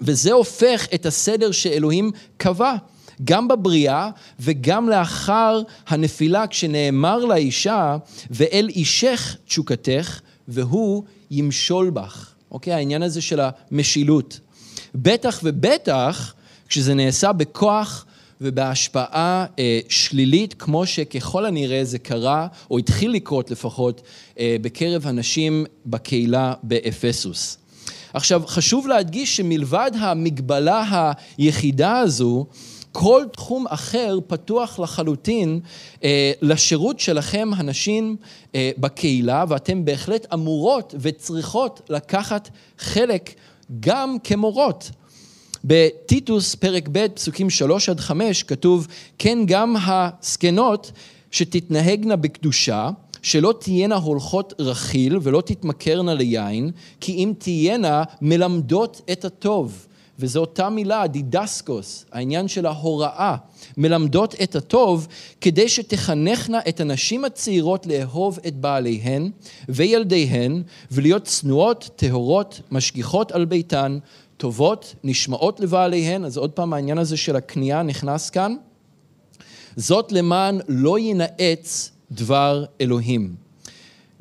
[0.00, 2.74] וזה הופך את הסדר שאלוהים קבע.
[3.24, 7.96] גם בבריאה וגם לאחר הנפילה כשנאמר לאישה
[8.30, 12.34] ואל אישך תשוקתך והוא ימשול בך.
[12.50, 12.72] אוקיי?
[12.72, 14.40] העניין הזה של המשילות.
[14.94, 16.34] בטח ובטח
[16.68, 18.06] כשזה נעשה בכוח
[18.42, 24.02] ובהשפעה אה, שלילית, כמו שככל הנראה זה קרה, או התחיל לקרות לפחות,
[24.38, 27.58] אה, בקרב הנשים בקהילה באפסוס.
[28.14, 32.46] עכשיו, חשוב להדגיש שמלבד המגבלה היחידה הזו,
[32.92, 35.60] כל תחום אחר פתוח לחלוטין
[36.04, 38.16] אה, לשירות שלכם, הנשים
[38.54, 43.34] אה, בקהילה, ואתן בהחלט אמורות וצריכות לקחת חלק
[43.80, 44.90] גם כמורות.
[45.64, 48.86] בטיטוס פרק ב' פסוקים שלוש עד חמש כתוב
[49.18, 50.92] כן גם הזקנות
[51.30, 52.90] שתתנהגנה בקדושה
[53.22, 56.70] שלא תהיינה הולכות רכיל ולא תתמכרנה ליין
[57.00, 59.86] כי אם תהיינה מלמדות את הטוב.
[60.18, 63.36] וזו אותה מילה, דידסקוס, העניין של ההוראה,
[63.76, 65.06] מלמדות את הטוב,
[65.40, 69.30] כדי שתחנכנה את הנשים הצעירות לאהוב את בעליהן
[69.68, 73.98] וילדיהן, ולהיות צנועות, טהורות, משגיחות על ביתן,
[74.42, 78.54] טובות, נשמעות לבעליהן, אז עוד פעם העניין הזה של הכניעה נכנס כאן.
[79.76, 83.34] זאת למען לא ינאץ דבר אלוהים.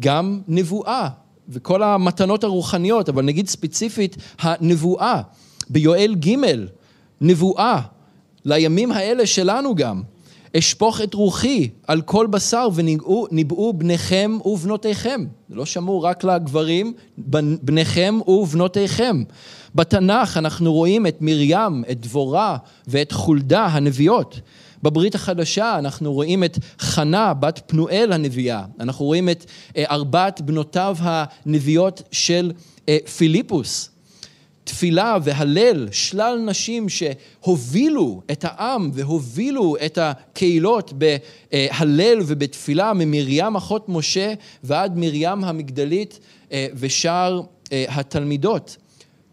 [0.01, 1.09] גם נבואה
[1.49, 5.21] וכל המתנות הרוחניות, אבל נגיד ספציפית הנבואה.
[5.69, 6.35] ביואל ג',
[7.21, 7.81] נבואה,
[8.45, 10.01] לימים האלה שלנו גם.
[10.57, 15.25] אשפוך את רוחי על כל בשר וניבאו בניכם ובנותיכם.
[15.49, 16.93] לא שמור רק לגברים,
[17.61, 19.23] בניכם ובנותיכם.
[19.75, 22.57] בתנ"ך אנחנו רואים את מרים, את דבורה
[22.87, 24.39] ואת חולדה הנביאות.
[24.83, 28.65] בברית החדשה אנחנו רואים את חנה, בת פנואל הנביאה.
[28.79, 29.45] אנחנו רואים את
[29.77, 32.51] אה, ארבעת בנותיו הנביאות של
[32.89, 33.89] אה, פיליפוס.
[34.63, 44.33] תפילה והלל, שלל נשים שהובילו את העם והובילו את הקהילות בהלל ובתפילה ממרים אחות משה
[44.63, 46.19] ועד מרים המגדלית
[46.51, 48.77] אה, ושאר התלמידות.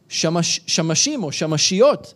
[0.08, 2.14] שמש, שמשים או שמשיות,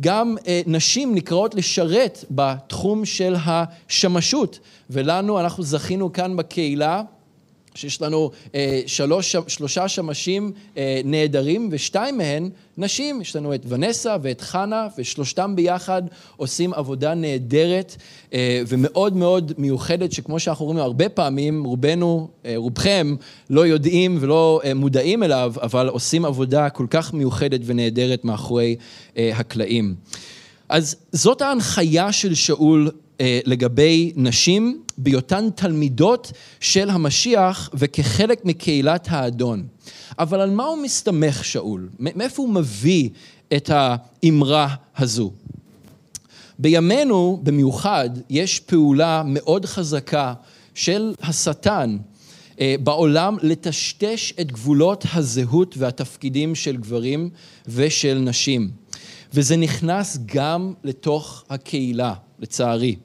[0.00, 4.58] גם אה, נשים נקראות לשרת בתחום של השמשות.
[4.90, 7.02] ולנו, אנחנו זכינו כאן בקהילה
[7.74, 13.20] שיש לנו אה, שלוש, שלושה שמשים אה, נהדרים ושתיים מהן נשים.
[13.20, 16.02] יש לנו את ונסה ואת חנה ושלושתם ביחד
[16.36, 17.96] עושים עבודה נהדרת
[18.32, 23.14] אה, ומאוד מאוד מיוחדת שכמו שאנחנו רואים הרבה פעמים, רובנו, אה, רובכם
[23.50, 28.76] לא יודעים ולא אה, מודעים אליו, אבל עושים עבודה כל כך מיוחדת ונהדרת מאחורי
[29.16, 29.94] אה, הקלעים.
[30.68, 32.90] אז זאת ההנחיה של שאול
[33.22, 39.66] לגבי נשים בהיותן תלמידות של המשיח וכחלק מקהילת האדון.
[40.18, 41.88] אבל על מה הוא מסתמך שאול?
[41.98, 43.08] מאיפה הוא מביא
[43.56, 45.32] את האמרה הזו?
[46.58, 50.34] בימינו במיוחד יש פעולה מאוד חזקה
[50.74, 51.96] של השטן
[52.60, 57.30] אה, בעולם לטשטש את גבולות הזהות והתפקידים של גברים
[57.68, 58.70] ושל נשים.
[59.34, 62.96] וזה נכנס גם לתוך הקהילה, לצערי.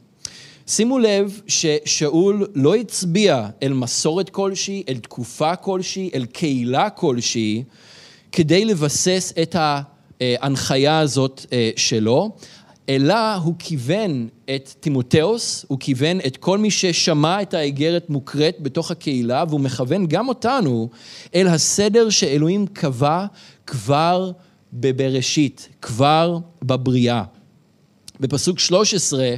[0.68, 7.64] שימו לב ששאול לא הצביע אל מסורת כלשהי, אל תקופה כלשהי, אל קהילה כלשהי,
[8.32, 12.32] כדי לבסס את ההנחיה הזאת אה, שלו,
[12.90, 18.92] אלא הוא כיוון את תימותאוס, הוא כיוון את כל מי ששמע את האיגרת מוקראת בתוך
[18.92, 20.90] הקהילה, והוא מכוון גם אותנו
[21.36, 23.26] אל הסדר שאלוהים קבע
[23.68, 24.32] כבר
[24.74, 27.24] בבראשית, כבר בבריאה.
[28.20, 29.36] בפסוק 13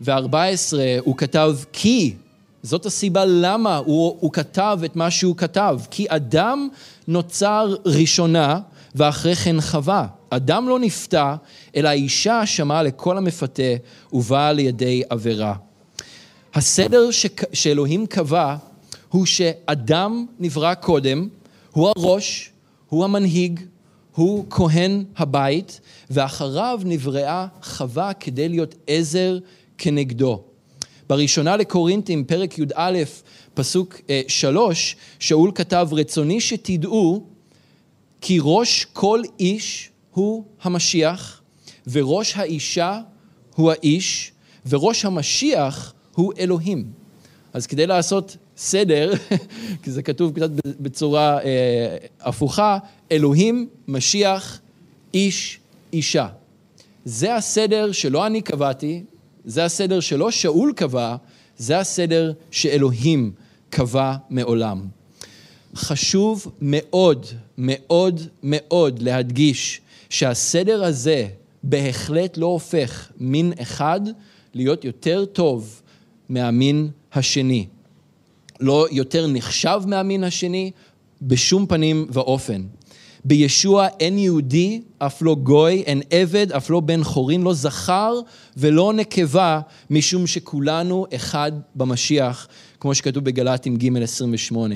[0.00, 2.14] ו-14 הוא כתב כי,
[2.62, 6.68] זאת הסיבה למה הוא, הוא כתב את מה שהוא כתב, כי אדם
[7.08, 8.60] נוצר ראשונה
[8.94, 10.06] ואחרי כן חווה.
[10.30, 11.34] אדם לא נפתע,
[11.76, 13.62] אלא האישה שמעה לכל המפתה
[14.12, 15.54] ובאה לידי עבירה.
[16.54, 17.26] הסדר ש...
[17.52, 18.56] שאלוהים קבע
[19.08, 21.28] הוא שאדם נברא קודם,
[21.72, 22.50] הוא הראש,
[22.88, 23.60] הוא המנהיג,
[24.14, 29.38] הוא כהן הבית, ואחריו נבראה חווה כדי להיות עזר
[29.78, 30.42] כנגדו.
[31.08, 32.98] בראשונה לקורינתים, פרק י"א,
[33.54, 37.26] פסוק אה, שלוש, שאול כתב, רצוני שתדעו
[38.20, 41.42] כי ראש כל איש הוא המשיח,
[41.86, 43.00] וראש האישה
[43.54, 44.32] הוא האיש,
[44.66, 46.84] וראש המשיח הוא אלוהים.
[47.52, 49.12] אז כדי לעשות סדר,
[49.82, 52.78] כי זה כתוב קצת בצורה אה, הפוכה,
[53.12, 54.60] אלוהים, משיח,
[55.14, 55.58] איש,
[55.92, 56.28] אישה.
[57.04, 59.02] זה הסדר שלא אני קבעתי,
[59.44, 61.16] זה הסדר שלא שאול קבע,
[61.56, 63.32] זה הסדר שאלוהים
[63.70, 64.86] קבע מעולם.
[65.74, 67.26] חשוב מאוד,
[67.58, 71.26] מאוד, מאוד להדגיש שהסדר הזה
[71.62, 74.00] בהחלט לא הופך מין אחד
[74.54, 75.82] להיות יותר טוב
[76.28, 77.66] מהמין השני.
[78.62, 80.70] לא יותר נחשב מהמין השני
[81.22, 82.62] בשום פנים ואופן.
[83.24, 88.14] בישוע אין יהודי, אף לא גוי, אין עבד, אף לא בן חורין, לא זכר
[88.56, 92.48] ולא נקבה, משום שכולנו אחד במשיח,
[92.80, 94.74] כמו שכתוב בגל"טים ג' 28.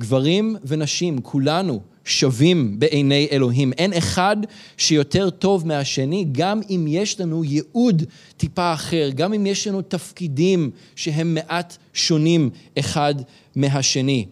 [0.00, 3.72] גברים ונשים, כולנו שווים בעיני אלוהים.
[3.72, 4.36] אין אחד
[4.76, 8.02] שיותר טוב מהשני, גם אם יש לנו ייעוד
[8.36, 13.14] טיפה אחר, גם אם יש לנו תפקידים שהם מעט שונים אחד
[13.56, 14.26] מהשני.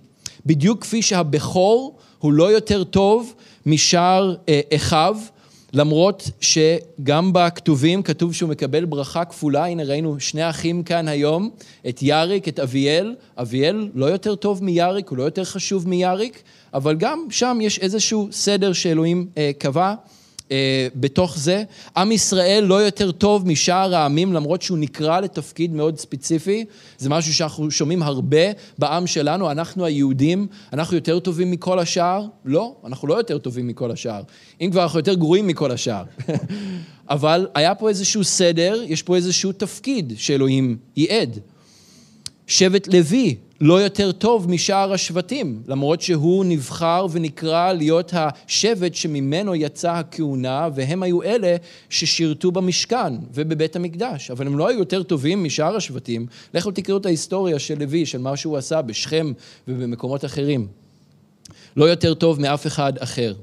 [0.46, 3.34] בדיוק כפי שהבכור הוא לא יותר טוב
[3.66, 5.16] משאר אה, אחיו,
[5.72, 11.50] למרות שגם בכתובים כתוב שהוא מקבל ברכה כפולה, הנה ראינו שני אחים כאן היום,
[11.88, 16.42] את יאריק, את אביאל, אביאל לא יותר טוב מיאריק, הוא לא יותר חשוב מיאריק,
[16.74, 19.94] אבל גם שם יש איזשהו סדר שאלוהים אה, קבע.
[20.50, 21.64] אה, בתוך זה.
[21.96, 26.64] עם ישראל לא יותר טוב משאר העמים, למרות שהוא נקרא לתפקיד מאוד ספציפי.
[26.98, 32.26] זה משהו שאנחנו שומעים הרבה בעם שלנו, אנחנו היהודים, אנחנו יותר טובים מכל השאר?
[32.44, 34.22] לא, אנחנו לא יותר טובים מכל השאר.
[34.60, 36.02] אם כבר אנחנו יותר גרועים מכל השאר.
[37.10, 41.38] אבל היה פה איזשהו סדר, יש פה איזשהו תפקיד שאלוהים ייעד.
[42.50, 49.98] שבט לוי לא יותר טוב משאר השבטים, למרות שהוא נבחר ונקרא להיות השבט שממנו יצאה
[49.98, 51.56] הכהונה, והם היו אלה
[51.90, 54.30] ששירתו במשכן ובבית המקדש.
[54.30, 56.26] אבל הם לא היו יותר טובים משאר השבטים.
[56.54, 59.32] לכו תקראו את ההיסטוריה של לוי, של מה שהוא עשה בשכם
[59.68, 60.66] ובמקומות אחרים.
[61.76, 63.34] לא יותר טוב מאף אחד אחר.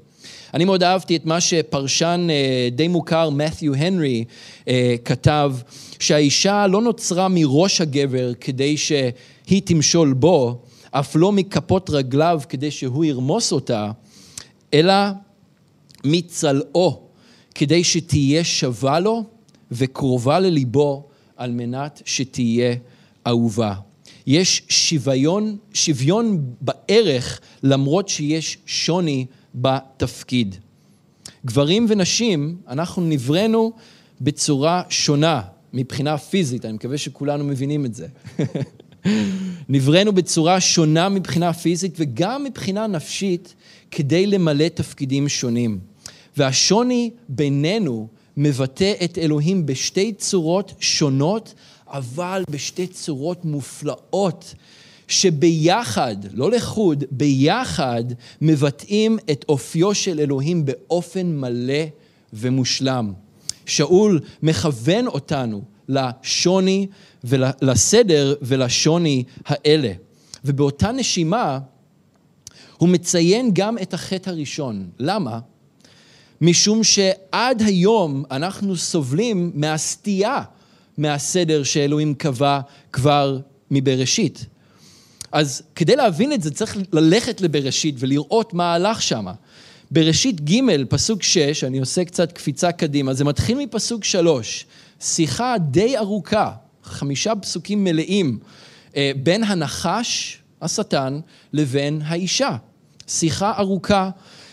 [0.53, 4.23] אני מאוד אהבתי את מה שפרשן אה, די מוכר, מת'יו הנרי,
[4.67, 5.53] אה, כתב,
[5.99, 13.05] שהאישה לא נוצרה מראש הגבר כדי שהיא תמשול בו, אף לא מכפות רגליו כדי שהוא
[13.05, 13.91] ירמוס אותה,
[14.73, 14.93] אלא
[16.03, 17.01] מצלעו,
[17.55, 19.23] כדי שתהיה שווה לו
[19.71, 21.03] וקרובה לליבו,
[21.37, 22.75] על מנת שתהיה
[23.27, 23.73] אהובה.
[24.27, 30.55] יש שוויון, שוויון בערך למרות שיש שוני בתפקיד.
[31.45, 33.71] גברים ונשים, אנחנו נבראנו
[34.21, 35.41] בצורה שונה
[35.77, 38.07] מבחינה פיזית, אני מקווה שכולנו מבינים את זה.
[39.69, 43.53] נבראנו בצורה שונה מבחינה פיזית וגם מבחינה נפשית
[43.91, 45.79] כדי למלא תפקידים שונים.
[46.37, 51.53] והשוני בינינו מבטא את אלוהים בשתי צורות שונות,
[51.87, 54.55] אבל בשתי צורות מופלאות
[55.07, 58.03] שביחד, לא לחוד, ביחד
[58.41, 61.83] מבטאים את אופיו של אלוהים באופן מלא
[62.33, 63.13] ומושלם.
[63.67, 66.87] שאול מכוון אותנו לשוני
[67.23, 69.91] ולסדר ולשוני האלה.
[70.45, 71.59] ובאותה נשימה
[72.77, 74.89] הוא מציין גם את החטא הראשון.
[74.99, 75.39] למה?
[76.41, 80.41] משום שעד היום אנחנו סובלים מהסטייה
[80.97, 82.59] מהסדר שאלוהים קבע
[82.93, 83.39] כבר
[83.71, 84.45] מבראשית.
[85.31, 89.25] אז כדי להבין את זה צריך ללכת לבראשית ולראות מה הלך שם.
[89.91, 94.65] בראשית ג', פסוק 6, אני עושה קצת קפיצה קדימה, זה מתחיל מפסוק 3,
[94.99, 96.51] שיחה די ארוכה,
[96.83, 98.39] חמישה פסוקים מלאים,
[98.95, 101.19] אה, בין הנחש, השטן,
[101.53, 102.55] לבין האישה.
[103.07, 104.09] שיחה ארוכה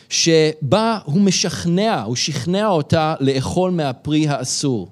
[0.08, 4.90] שבה הוא משכנע, הוא שכנע אותה לאכול מהפרי האסור.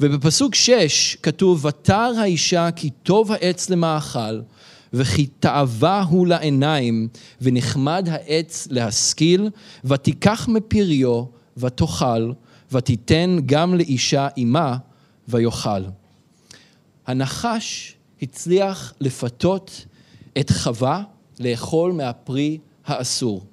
[0.00, 4.40] ובפסוק 6 כתוב, ותר האישה כי טוב העץ למאכל,
[4.92, 7.08] וכי תאווה הוא לעיניים,
[7.40, 9.50] ונחמד העץ להשכיל,
[9.84, 11.24] ותיקח מפריו,
[11.56, 12.32] ותאכל,
[12.72, 14.76] ותיתן גם לאישה עמה,
[15.28, 15.82] ויאכל.
[17.06, 19.86] הנחש הצליח לפתות
[20.40, 21.02] את חווה
[21.40, 23.44] לאכול מהפרי האסור.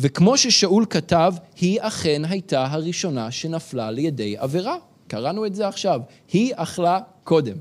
[0.00, 4.76] וכמו ששאול כתב, היא אכן הייתה הראשונה שנפלה לידי עבירה.
[5.06, 6.00] קראנו את זה עכשיו.
[6.32, 7.56] היא אכלה קודם,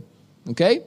[0.47, 0.79] אוקיי?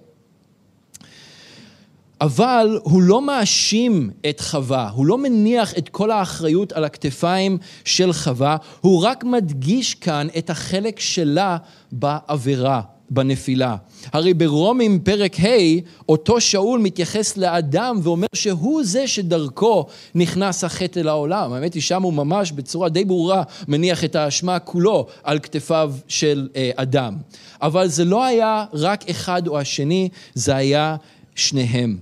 [2.20, 8.12] אבל הוא לא מאשים את חווה, הוא לא מניח את כל האחריות על הכתפיים של
[8.12, 11.56] חווה, הוא רק מדגיש כאן את החלק שלה
[11.92, 12.80] בעבירה.
[13.10, 13.76] בנפילה.
[14.12, 21.08] הרי ברומים פרק ה', אותו שאול מתייחס לאדם ואומר שהוא זה שדרכו נכנס החטא אל
[21.08, 21.52] העולם.
[21.52, 26.48] האמת היא שם הוא ממש בצורה די ברורה מניח את האשמה כולו על כתפיו של
[26.56, 27.16] אה, אדם.
[27.62, 30.96] אבל זה לא היה רק אחד או השני, זה היה
[31.34, 31.98] שניהם.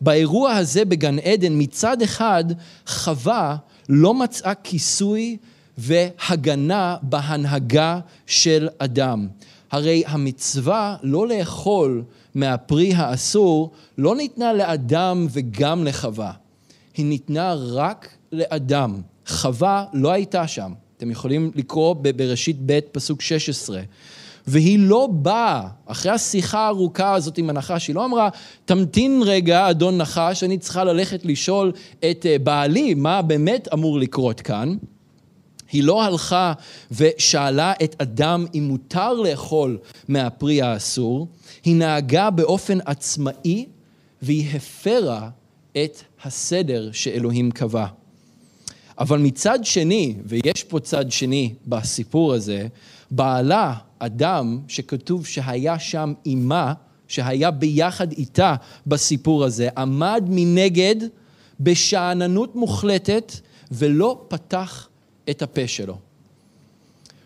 [0.00, 2.44] באירוע הזה בגן עדן מצד אחד
[2.86, 3.56] חווה
[3.88, 5.36] לא מצאה כיסוי
[5.78, 9.28] והגנה בהנהגה של אדם.
[9.70, 12.02] הרי המצווה לא לאכול
[12.34, 16.32] מהפרי האסור לא ניתנה לאדם וגם לחווה.
[16.96, 19.00] היא ניתנה רק לאדם.
[19.26, 20.72] חווה לא הייתה שם.
[20.96, 23.82] אתם יכולים לקרוא בראשית ב' פסוק 16.
[24.46, 28.28] והיא לא באה, אחרי השיחה הארוכה הזאת עם הנחש, היא לא אמרה,
[28.64, 31.72] תמתין רגע, אדון נחש, אני צריכה ללכת לשאול
[32.10, 34.76] את אה, בעלי מה באמת אמור לקרות כאן.
[35.72, 36.52] היא לא הלכה
[36.90, 39.78] ושאלה את אדם אם מותר לאכול
[40.08, 41.28] מהפרי האסור,
[41.64, 43.66] היא נהגה באופן עצמאי
[44.22, 45.28] והיא הפרה
[45.72, 47.86] את הסדר שאלוהים קבע.
[48.98, 52.66] אבל מצד שני, ויש פה צד שני בסיפור הזה,
[53.14, 56.72] בעלה, אדם שכתוב שהיה שם עימה,
[57.08, 58.54] שהיה ביחד איתה
[58.86, 60.96] בסיפור הזה, עמד מנגד
[61.60, 63.32] בשאננות מוחלטת
[63.72, 64.88] ולא פתח
[65.30, 65.98] את הפה שלו.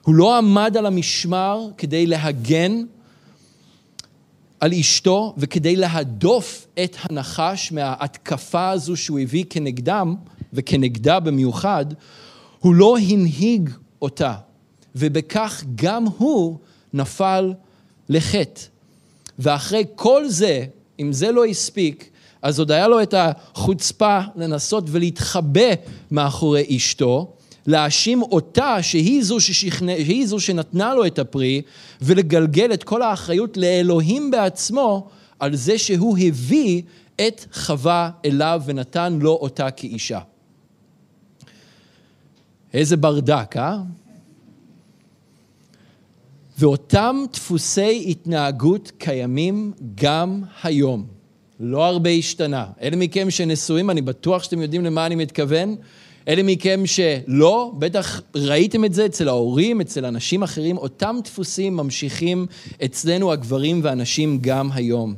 [0.03, 2.83] הוא לא עמד על המשמר כדי להגן
[4.61, 10.15] על אשתו וכדי להדוף את הנחש מההתקפה הזו שהוא הביא כנגדם
[10.53, 11.87] וכנגדה במיוחד,
[12.59, 13.71] הוא לא הנהיג
[14.03, 14.35] אותה,
[14.97, 16.59] ובכך גם הוא
[16.95, 17.53] נפל
[18.09, 18.61] לחטא.
[19.39, 20.65] ואחרי כל זה,
[21.01, 22.11] אם זה לא הספיק,
[22.43, 25.71] אז עוד היה לו את החוצפה לנסות ולהתחבא
[26.11, 27.33] מאחורי אשתו,
[27.67, 31.63] להאשים אותה שהיא זו, ששכנע, שהיא זו שנתנה לו את הפרי,
[32.03, 36.83] ולגלגל את כל האחריות לאלוהים בעצמו על זה שהוא הביא
[37.27, 40.21] את חווה אליו ונתן לו אותה כאישה.
[42.75, 43.79] איזה ברדק, אה?
[46.59, 51.07] ואותם דפוסי התנהגות קיימים גם היום.
[51.61, 52.67] לא הרבה השתנה.
[52.83, 55.77] אלה מכם שנשואים, אני בטוח שאתם יודעים למה אני מתכוון.
[56.29, 62.47] אלה מכם שלא, בטח ראיתם את זה אצל ההורים, אצל אנשים אחרים, אותם דפוסים ממשיכים
[62.85, 65.15] אצלנו הגברים והנשים גם היום.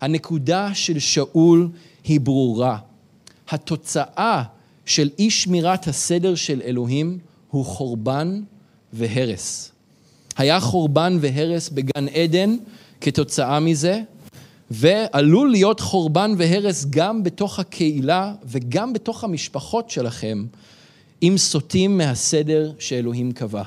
[0.00, 1.68] הנקודה של שאול
[2.04, 2.78] היא ברורה.
[3.48, 4.42] התוצאה
[4.86, 7.18] של אי שמירת הסדר של אלוהים
[7.50, 8.42] הוא חורבן
[8.92, 9.77] והרס.
[10.38, 12.56] היה חורבן והרס בגן עדן
[13.00, 14.00] כתוצאה מזה,
[14.70, 20.44] ועלול להיות חורבן והרס גם בתוך הקהילה וגם בתוך המשפחות שלכם,
[21.22, 23.62] אם סוטים מהסדר שאלוהים קבע.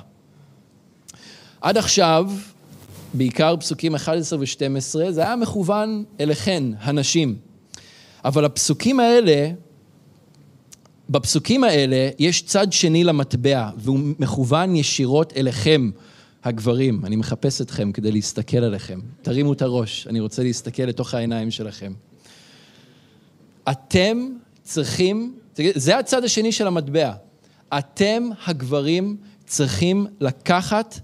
[1.62, 2.32] עד עכשיו,
[3.14, 7.36] בעיקר פסוקים 11 ו-12, זה היה מכוון אליכן, הנשים.
[8.26, 9.52] אבל הפסוקים האלה,
[11.10, 15.92] בפסוקים האלה יש צד שני למטבע, והוא מכוון ישירות אליכם,
[16.44, 19.00] הגברים, אני מחפש אתכם כדי להסתכל עליכם.
[19.22, 21.94] תרימו את הראש, אני רוצה להסתכל לתוך העיניים שלכם.
[23.72, 24.28] אתם
[24.64, 25.36] צריכים,
[25.76, 27.14] זה הצד השני של המטבע.
[27.78, 31.00] אתם, הגברים, צריכים לקחת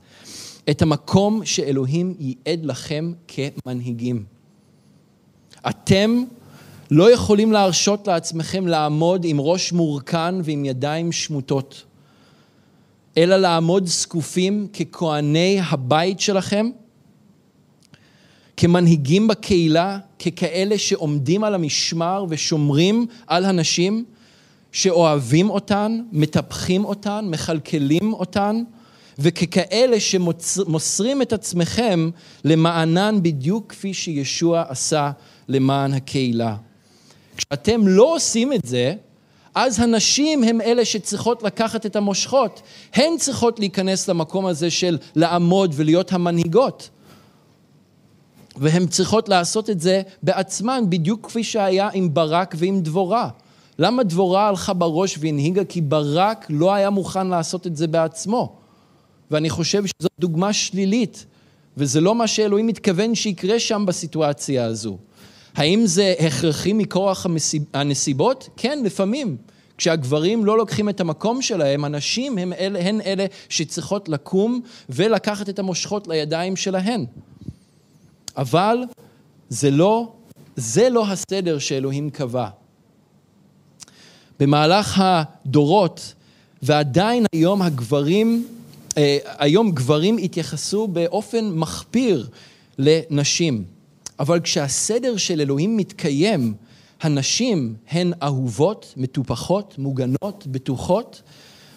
[0.70, 4.24] את המקום שאלוהים ייעד לכם כמנהיגים.
[5.70, 6.24] אתם
[6.92, 11.84] לא יכולים להרשות לעצמכם לעמוד עם ראש מורכן ועם ידיים שמוטות.
[13.18, 16.70] אלא לעמוד זקופים ככהני הבית שלכם,
[18.58, 24.06] כמנהיגים בקהילה, ככאלה שעומדים על המשמר ושומרים על הנשים,
[24.72, 28.64] שאוהבים אותן, מטפחים אותן, מכלכלים אותן,
[29.20, 32.10] וככאלה שמוסרים את עצמכם
[32.44, 35.12] למענן בדיוק כפי שישוע עשה
[35.48, 36.56] למען הקהילה.
[37.38, 38.96] כשאתם לא עושים את זה,
[39.60, 42.62] אז הנשים הן אלה שצריכות לקחת את המושכות.
[42.94, 46.90] הן צריכות להיכנס למקום הזה של לעמוד ולהיות המנהיגות.
[48.56, 53.30] והן צריכות לעשות את זה בעצמן, בדיוק כפי שהיה עם ברק ועם דבורה.
[53.80, 55.66] למה דבורה הלכה בראש והנהיגה?
[55.66, 58.56] כי ברק לא היה מוכן לעשות את זה בעצמו.
[59.32, 61.26] ואני חושב שזו דוגמה שלילית,
[61.78, 64.98] וזה לא מה שאלוהים מתכוון שיקרה שם בסיטואציה הזו.
[65.58, 67.26] האם זה הכרחי מכורח
[67.74, 68.50] הנסיבות?
[68.58, 69.38] כן, לפעמים.
[69.78, 75.60] כשהגברים לא לוקחים את המקום שלהם, הנשים הן אלה, הן אלה שצריכות לקום ולקחת את
[75.60, 77.06] המושכות לידיים שלהן.
[78.38, 78.78] אבל
[79.50, 80.14] זה לא,
[80.56, 82.50] זה לא הסדר שאלוהים קבע.
[84.40, 86.14] במהלך הדורות,
[86.62, 88.48] ועדיין היום הגברים,
[88.98, 92.28] אה, היום גברים התייחסו באופן מחפיר
[92.78, 93.77] לנשים.
[94.20, 96.54] אבל כשהסדר של אלוהים מתקיים,
[97.02, 101.22] הנשים הן אהובות, מטופחות, מוגנות, בטוחות,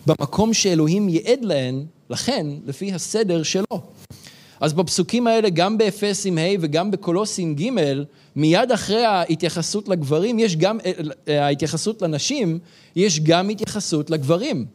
[0.07, 3.81] במקום שאלוהים ייעד להן, לכן, לפי הסדר שלו.
[4.61, 7.69] אז בפסוקים האלה, גם באפסים ה' וגם בקולוסים ג',
[8.37, 10.93] מיד אחרי ההתייחסות לגברים, יש גם, אה,
[11.29, 12.59] אה, ההתייחסות לנשים,
[12.97, 14.67] יש גם התייחסות לגברים.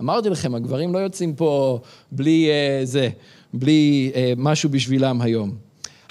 [0.00, 1.80] אמרתי לכם, הגברים לא יוצאים פה
[2.12, 3.08] בלי uh, זה,
[3.54, 5.56] בלי משהו בשבילם היום.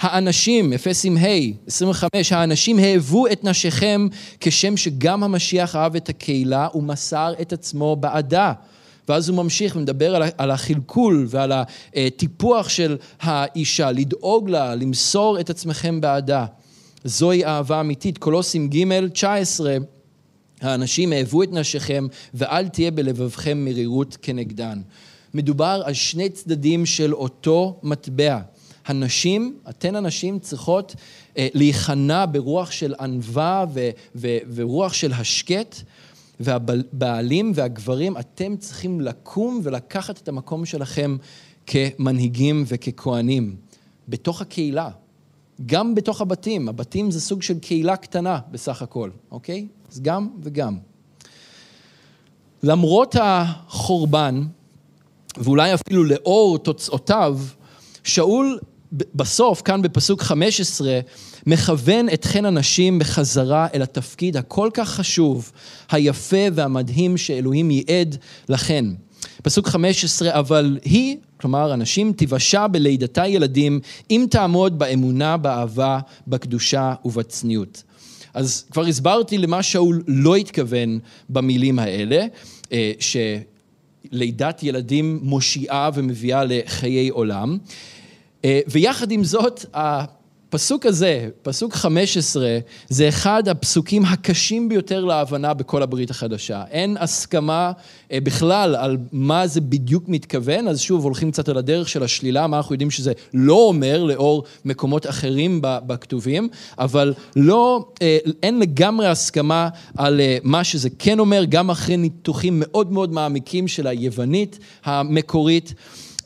[0.02, 1.26] האנשים, אפסים ה',
[1.66, 4.06] 25, האנשים האהבו את נשיכם
[4.40, 8.52] כשם שגם המשיח אהב את הקהילה ומסר את עצמו בעדה.
[9.08, 11.52] ואז הוא ממשיך ומדבר על, החלקול ועל
[11.94, 16.46] הטיפוח של האישה, לדאוג לה, למסור את עצמכם בעדה.
[17.04, 18.18] זוהי אהבה אמיתית.
[18.18, 19.76] קולוסים ג' 19,
[20.60, 24.80] האנשים אהבו את נשיכם ואל תהיה בלבבכם מרירות כנגדן.
[25.34, 28.38] מדובר על שני צדדים של אותו מטבע.
[28.86, 30.94] הנשים, אתן הנשים צריכות
[31.38, 35.76] אה, להיכנע ברוח של ענווה ו- ו- ורוח של השקט,
[36.40, 41.16] והבעלים והגברים, אתם צריכים לקום ולקחת את המקום שלכם
[41.66, 43.56] כמנהיגים וככהנים,
[44.08, 44.88] בתוך הקהילה,
[45.66, 46.68] גם בתוך הבתים.
[46.68, 49.66] הבתים זה סוג של קהילה קטנה בסך הכל, אוקיי?
[49.92, 50.78] אז גם וגם.
[52.62, 54.42] למרות החורבן,
[55.36, 57.38] ואולי אפילו לאור תוצאותיו,
[58.04, 58.58] שאול
[58.92, 61.00] בסוף, כאן בפסוק 15,
[61.46, 65.52] מכוון את חן הנשים בחזרה אל התפקיד הכל כך חשוב,
[65.90, 68.16] היפה והמדהים שאלוהים ייעד
[68.48, 68.84] לכן.
[69.42, 73.80] פסוק 15, אבל היא, כלומר הנשים, תיוושע בלידתה ילדים,
[74.10, 77.82] אם תעמוד באמונה, באהבה, בקדושה ובצניעות.
[78.34, 82.26] אז כבר הסברתי למה שאול לא התכוון במילים האלה,
[82.72, 82.92] אה,
[84.10, 87.58] שלידת ילדים מושיעה ומביאה לחיי עולם.
[88.44, 95.82] אה, ויחד עם זאת, הפסוק הזה, פסוק 15, זה אחד הפסוקים הקשים ביותר להבנה בכל
[95.82, 96.64] הברית החדשה.
[96.70, 97.72] אין הסכמה
[98.12, 102.46] אה, בכלל על מה זה בדיוק מתכוון, אז שוב הולכים קצת על הדרך של השלילה,
[102.46, 109.06] מה אנחנו יודעים שזה לא אומר לאור מקומות אחרים בכתובים, אבל לא, אה, אין לגמרי
[109.06, 115.74] הסכמה על מה שזה כן אומר, גם אחרי ניתוחים מאוד מאוד מעמיקים של היוונית המקורית.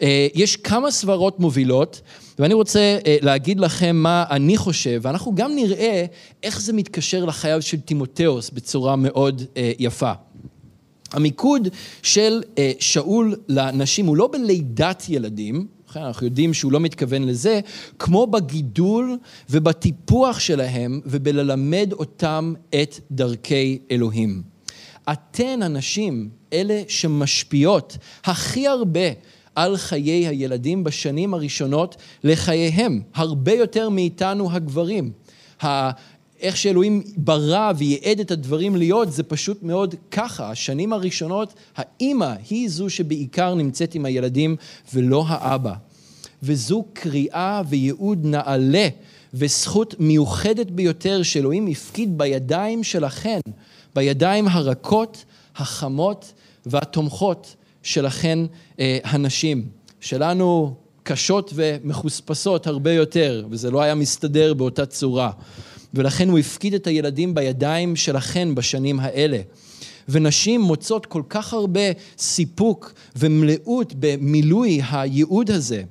[0.03, 2.01] אה, יש כמה סברות מובילות,
[2.39, 6.05] ואני רוצה אה, להגיד לכם מה אני חושב, ואנחנו גם נראה
[6.43, 10.13] איך זה מתקשר לחייו של תימותאוס בצורה מאוד אה, יפה.
[11.13, 11.69] המיקוד
[12.03, 12.43] של
[12.79, 15.67] שאול לנשים הוא לא בלידת ילדים,
[15.97, 17.61] אנחנו יודעים שהוא לא מתכוון לזה,
[17.99, 19.19] כמו בגידול
[19.51, 24.43] ובטיפוח שלהם ובללמד אותם את דרכי אלוהים.
[25.13, 29.11] אתן הנשים, אלה שמשפיעות הכי הרבה
[29.57, 35.13] על חיי הילדים בשנים הראשונות לחייהם, הרבה יותר מאיתנו הגברים.
[36.41, 40.51] איך שאלוהים ברא וייעד את הדברים להיות, זה פשוט מאוד ככה.
[40.51, 44.57] השנים הראשונות, האימא היא זו שבעיקר נמצאת עם הילדים
[44.95, 45.75] ולא האבא.
[46.43, 48.89] וזו קריאה וייעוד נעלה
[49.35, 53.41] וזכות מיוחדת ביותר שאלוהים הפקיד בידיים שלכן,
[53.95, 55.25] בידיים הרכות,
[55.57, 56.33] החמות
[56.67, 57.57] והתומכות
[57.87, 58.39] שלכן
[58.81, 59.69] אה, הנשים.
[60.01, 65.31] שלנו קשות ומחוספסות הרבה יותר, וזה לא היה מסתדר באותה צורה.
[65.95, 69.39] ולכן הוא הפקיד את הילדים בידיים שלכן בשנים האלה.
[70.09, 71.81] ונשים מוצאות כל כך הרבה
[72.19, 75.83] סיפוק ומלאות במילוי הייעוד הזה.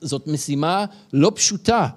[0.00, 1.88] זאת משימה לא פשוטה.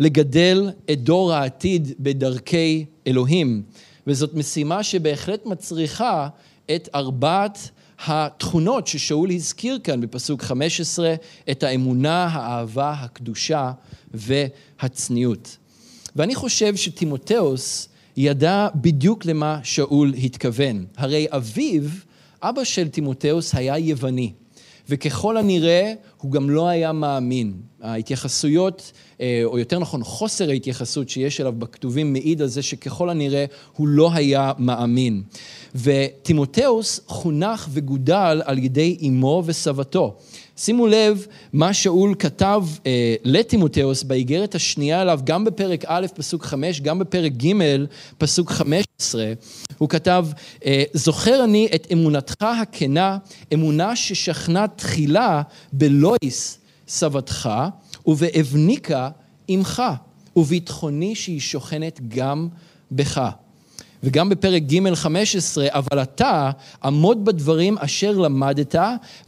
[0.00, 3.62] לגדל את דור העתיד בדרכי אלוהים,
[4.06, 6.28] וזאת משימה שבהחלט מצריכה
[6.74, 7.70] את ארבעת
[8.06, 11.14] התכונות ששאול הזכיר כאן בפסוק 15,
[11.50, 13.72] את האמונה, האהבה, הקדושה
[14.14, 15.56] והצניעות.
[16.16, 20.84] ואני חושב שטימותאוס ידע בדיוק למה שאול התכוון.
[20.96, 21.82] הרי אביו,
[22.42, 24.32] אבא של טימותאוס, היה יווני.
[24.88, 27.54] וככל הנראה הוא גם לא היה מאמין.
[27.82, 33.44] ההתייחסויות, אה, או יותר נכון חוסר ההתייחסות שיש אליו בכתובים מעיד על זה שככל הנראה
[33.72, 35.22] הוא לא היה מאמין.
[35.74, 40.16] וטימותאוס חונך וגודל על ידי אמו וסבתו.
[40.56, 46.80] שימו לב מה שאול כתב אה, לטימותאוס באיגרת השנייה אליו, גם בפרק א', פסוק חמש,
[46.80, 47.52] גם בפרק ג',
[48.18, 49.32] פסוק חמש עשרה.
[49.78, 50.26] הוא כתב,
[50.64, 53.18] אה, זוכר אני את אמונתך הכנה,
[53.54, 56.58] אמונה ששכנה תחילה בלויס
[56.88, 57.50] סבתך,
[58.06, 59.08] ובאבניקה
[59.50, 59.82] אמך,
[60.36, 62.48] וביטחוני שהיא שוכנת גם
[62.92, 63.30] בך.
[64.04, 66.50] וגם בפרק ג' 15, אבל אתה
[66.84, 68.74] עמוד בדברים אשר למדת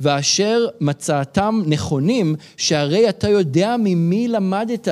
[0.00, 4.88] ואשר מצאתם נכונים, שהרי אתה יודע ממי למדת.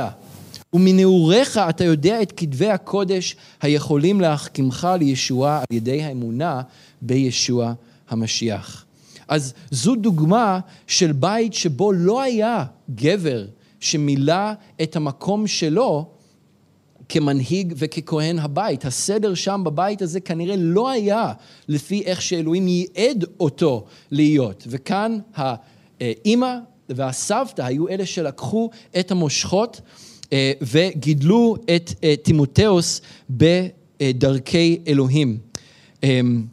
[0.73, 6.63] ומנעוריך אתה יודע את כתבי הקודש היכולים להחכימך לישועה על ידי האמונה
[7.03, 7.73] בישוע
[8.09, 8.85] המשיח.
[9.29, 12.65] אז זו דוגמה של בית שבו לא היה
[12.95, 13.45] גבר
[13.81, 14.51] שמילא
[14.83, 16.14] את המקום שלו
[17.09, 18.85] כמנהיג וככהן הבית.
[18.85, 21.33] הסדר שם בבית הזה כנראה לא היה
[21.69, 24.67] לפי איך שאלוהים ייעד אותו להיות.
[24.71, 26.57] וכאן האימא
[26.89, 29.81] והסבתא היו אלה שלקחו את המושכות
[30.33, 33.01] אה, וגידלו את אה, תימותאוס
[33.31, 35.39] בדרכי אלוהים.
[36.03, 36.45] אמ,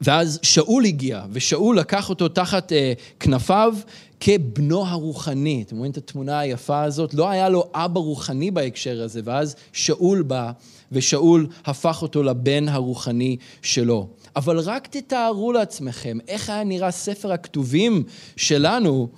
[0.00, 3.74] ואז שאול הגיע, ושאול לקח אותו תחת אה, כנפיו
[4.20, 5.64] כבנו הרוחני.
[5.66, 7.14] אתם רואים את התמונה היפה הזאת?
[7.14, 10.52] לא היה לו אבא רוחני בהקשר הזה, ואז שאול בא,
[10.92, 14.08] ושאול הפך אותו לבן הרוחני שלו.
[14.36, 18.02] אבל רק תתארו לעצמכם איך היה נראה ספר הכתובים
[18.36, 19.08] שלנו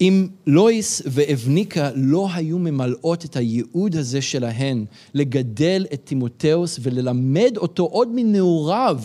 [0.00, 4.84] אם לואיס ואבניקה לא היו ממלאות את הייעוד הזה שלהן,
[5.14, 9.00] לגדל את תימותאוס וללמד אותו עוד מנעוריו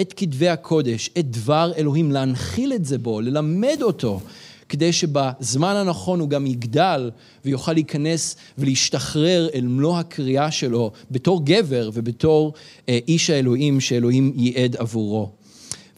[0.00, 4.20] את כתבי הקודש, את דבר אלוהים, להנחיל את זה בו, ללמד אותו,
[4.68, 7.10] כדי שבזמן הנכון הוא גם יגדל
[7.44, 12.52] ויוכל להיכנס ולהשתחרר אל מלוא הקריאה שלו בתור גבר ובתור
[12.88, 15.30] אה, איש האלוהים שאלוהים ייעד עבורו.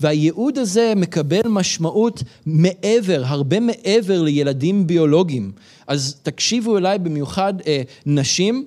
[0.00, 5.52] והייעוד הזה מקבל משמעות מעבר, הרבה מעבר לילדים ביולוגיים.
[5.86, 8.64] אז תקשיבו אליי במיוחד אה, נשים,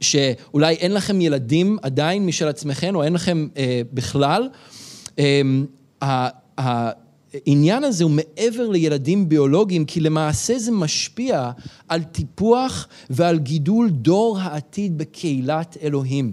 [0.00, 4.48] שאולי אין לכם ילדים עדיין משל עצמכם, או אין לכם אה, בכלל.
[5.18, 5.42] אה,
[7.46, 11.50] העניין הזה הוא מעבר לילדים ביולוגיים, כי למעשה זה משפיע
[11.88, 16.32] על טיפוח ועל גידול דור העתיד בקהילת אלוהים,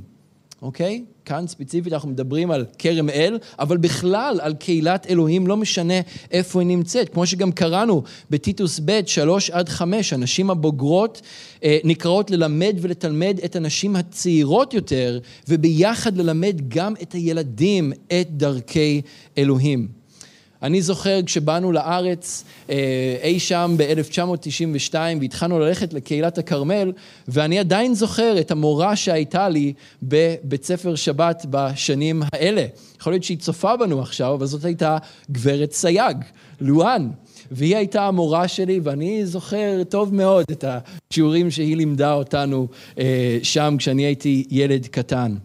[0.62, 1.06] אוקיי?
[1.28, 5.94] כאן ספציפית אנחנו מדברים על כרם אל, אבל בכלל על קהילת אלוהים, לא משנה
[6.32, 7.10] איפה היא נמצאת.
[7.10, 11.22] כמו שגם קראנו בטיטוס ב', שלוש עד חמש, הנשים הבוגרות
[11.64, 19.02] אה, נקראות ללמד ולתלמד את הנשים הצעירות יותר, וביחד ללמד גם את הילדים את דרכי
[19.38, 19.97] אלוהים.
[20.64, 22.76] אני זוכר כשבאנו לארץ אה,
[23.24, 26.92] אי שם ב-1992 והתחלנו ללכת לקהילת הכרמל,
[27.28, 32.66] ואני עדיין זוכר את המורה שהייתה לי בבית ספר שבת בשנים האלה.
[33.00, 34.98] יכול להיות שהיא צופה בנו עכשיו, אבל זאת הייתה
[35.32, 36.18] גברת סייג,
[36.62, 37.10] לואן.
[37.52, 42.68] והיא הייתה המורה שלי, ואני זוכר טוב מאוד את השיעורים שהיא לימדה אותנו
[43.00, 45.36] אה, שם כשאני הייתי ילד קטן.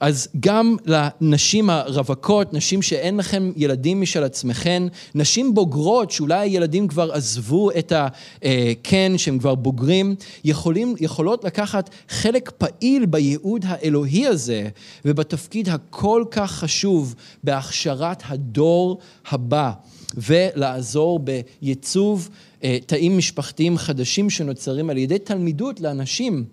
[0.00, 4.82] אז גם לנשים הרווקות, נשים שאין לכם ילדים משל עצמכן,
[5.14, 12.50] נשים בוגרות שאולי הילדים כבר עזבו את הקן, שהם כבר בוגרים, יכולים, יכולות לקחת חלק
[12.58, 14.68] פעיל בייעוד האלוהי הזה
[15.04, 18.98] ובתפקיד הכל כך חשוב בהכשרת הדור
[19.30, 19.72] הבא.
[20.16, 22.28] ולעזור בייצוב
[22.64, 26.44] אה, תאים משפחתיים חדשים שנוצרים על ידי תלמידות לאנשים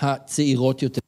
[0.00, 1.05] הצעירות יותר.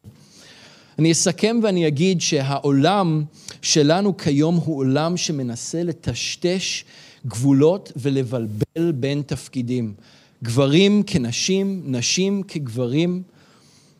[0.99, 3.25] אני אסכם ואני אגיד שהעולם
[3.63, 6.85] שלנו כיום הוא עולם שמנסה לטשטש
[7.27, 9.95] גבולות ולבלבל בין תפקידים.
[10.45, 13.23] גברים כנשים, נשים כגברים,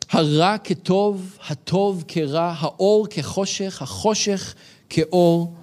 [0.09, 4.53] הרע כטוב, הטוב כרע, האור כחושך, החושך
[4.89, 5.53] כאור.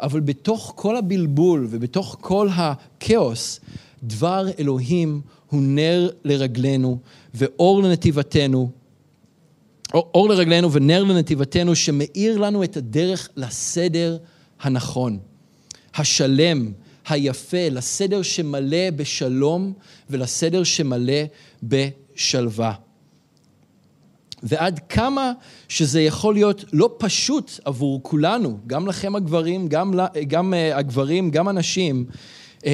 [0.00, 3.60] אבל בתוך כל הבלבול ובתוך כל הכאוס,
[4.02, 6.98] דבר אלוהים הוא נר לרגלינו
[7.34, 8.70] ואור לנתיבתנו,
[9.94, 14.18] אור לרגלינו ונר לנתיבתנו, שמאיר לנו את הדרך לסדר
[14.60, 15.18] הנכון,
[15.94, 16.72] השלם,
[17.08, 19.72] היפה, לסדר שמלא בשלום
[20.10, 21.22] ולסדר שמלא
[22.14, 22.72] שלווה.
[24.42, 25.32] ועד כמה
[25.68, 29.94] שזה יכול להיות לא פשוט עבור כולנו, גם לכם הגברים, גם,
[30.26, 32.06] גם uh, הגברים, גם הנשים,
[32.58, 32.64] uh,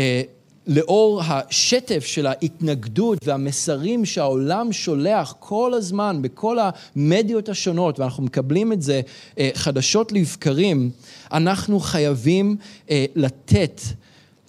[0.67, 8.83] לאור השטף של ההתנגדות והמסרים שהעולם שולח כל הזמן בכל המדיות השונות, ואנחנו מקבלים את
[8.83, 9.01] זה
[9.35, 10.91] uh, חדשות לבקרים,
[11.33, 12.57] אנחנו חייבים
[12.87, 13.81] uh, לתת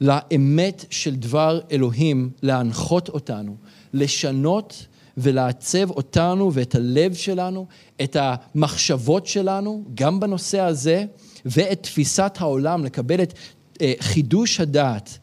[0.02, 3.56] לאמת של דבר אלוהים להנחות אותנו,
[3.94, 4.86] לשנות
[5.18, 7.66] ולעצב אותנו ואת הלב שלנו,
[8.04, 11.06] את המחשבות שלנו, גם בנושא הזה,
[11.46, 13.34] ואת תפיסת העולם, לקבל את
[13.82, 15.18] אה, חידוש הדעת,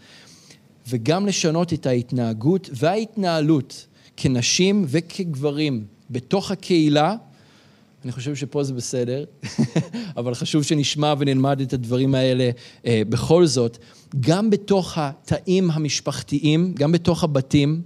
[0.89, 7.17] וגם לשנות את ההתנהגות וההתנהלות כנשים וכגברים בתוך הקהילה.
[8.05, 9.25] אני חושב שפה זה בסדר,
[10.17, 12.51] אבל חשוב שנשמע ונלמד את הדברים האלה
[12.87, 13.79] אה, בכל זאת.
[14.21, 17.83] גם בתוך התאים המשפחתיים, גם בתוך הבתים,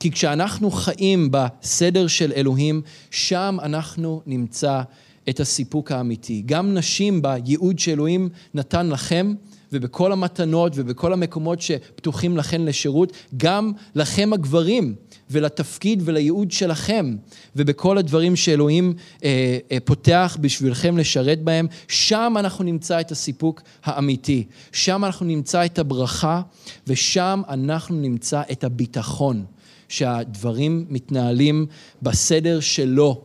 [0.00, 4.82] כי כשאנחנו חיים בסדר של אלוהים, שם אנחנו נמצא
[5.28, 6.42] את הסיפוק האמיתי.
[6.46, 9.34] גם נשים בייעוד שאלוהים נתן לכם,
[9.76, 14.94] ובכל המתנות ובכל המקומות שפתוחים לכן לשירות, גם לכם הגברים
[15.30, 17.16] ולתפקיד ולייעוד שלכם,
[17.56, 24.44] ובכל הדברים שאלוהים אה, אה, פותח בשבילכם לשרת בהם, שם אנחנו נמצא את הסיפוק האמיתי.
[24.72, 26.42] שם אנחנו נמצא את הברכה,
[26.86, 29.44] ושם אנחנו נמצא את הביטחון.
[29.88, 31.66] שהדברים מתנהלים
[32.02, 33.22] בסדר שלו,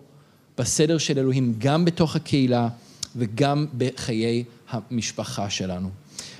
[0.58, 2.70] בסדר של אלוהים, גם בתוך הקהילה
[3.16, 5.90] וגם בחיי המשפחה שלנו.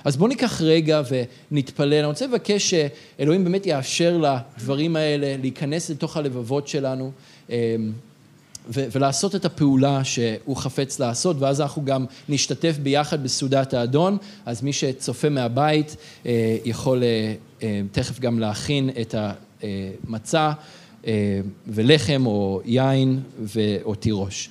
[0.04, 1.02] אז בואו ניקח רגע
[1.50, 1.94] ונתפלל.
[1.94, 7.12] אני רוצה לבקש שאלוהים באמת יאפשר לדברים האלה להיכנס לתוך הלבבות שלנו.
[7.50, 7.92] אמ,
[8.68, 14.72] ולעשות את הפעולה שהוא חפץ לעשות, ואז אנחנו גם נשתתף ביחד בסעודת האדון, אז מי
[14.72, 15.96] שצופה מהבית
[16.26, 19.14] אה, יכול אה, אה, תכף גם להכין את
[20.04, 20.52] מצה
[21.66, 23.20] ולחם או יין
[23.84, 24.50] או תירוש.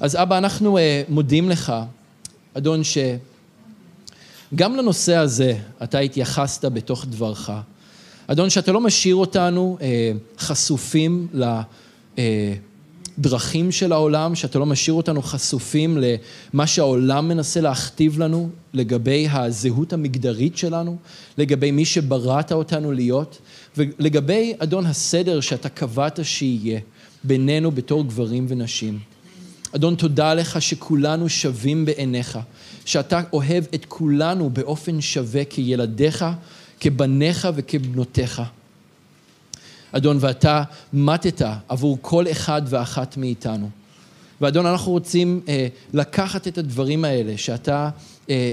[0.00, 0.78] אז אבא, אנחנו
[1.08, 1.72] מודים לך,
[2.54, 2.80] אדון,
[4.52, 7.50] שגם לנושא הזה אתה התייחסת בתוך דברך.
[8.26, 9.78] אדון, שאתה לא משאיר אותנו
[10.38, 11.60] חשופים ל...
[13.18, 15.98] דרכים של העולם, שאתה לא משאיר אותנו חשופים
[16.54, 20.96] למה שהעולם מנסה להכתיב לנו לגבי הזהות המגדרית שלנו,
[21.38, 23.38] לגבי מי שבראת אותנו להיות,
[23.76, 26.80] ולגבי, אדון, הסדר שאתה קבעת שיהיה
[27.24, 28.98] בינינו בתור גברים ונשים.
[29.76, 32.38] אדון, תודה לך שכולנו שווים בעיניך,
[32.88, 36.24] שאתה אוהב את כולנו באופן שווה כילדיך,
[36.80, 38.42] כבניך וכבנותיך.
[39.92, 40.62] אדון, ואתה
[40.92, 43.70] מתת עבור כל אחד ואחת מאיתנו.
[44.40, 47.90] ואדון, אנחנו רוצים אה, לקחת את הדברים האלה שאתה
[48.30, 48.52] אה,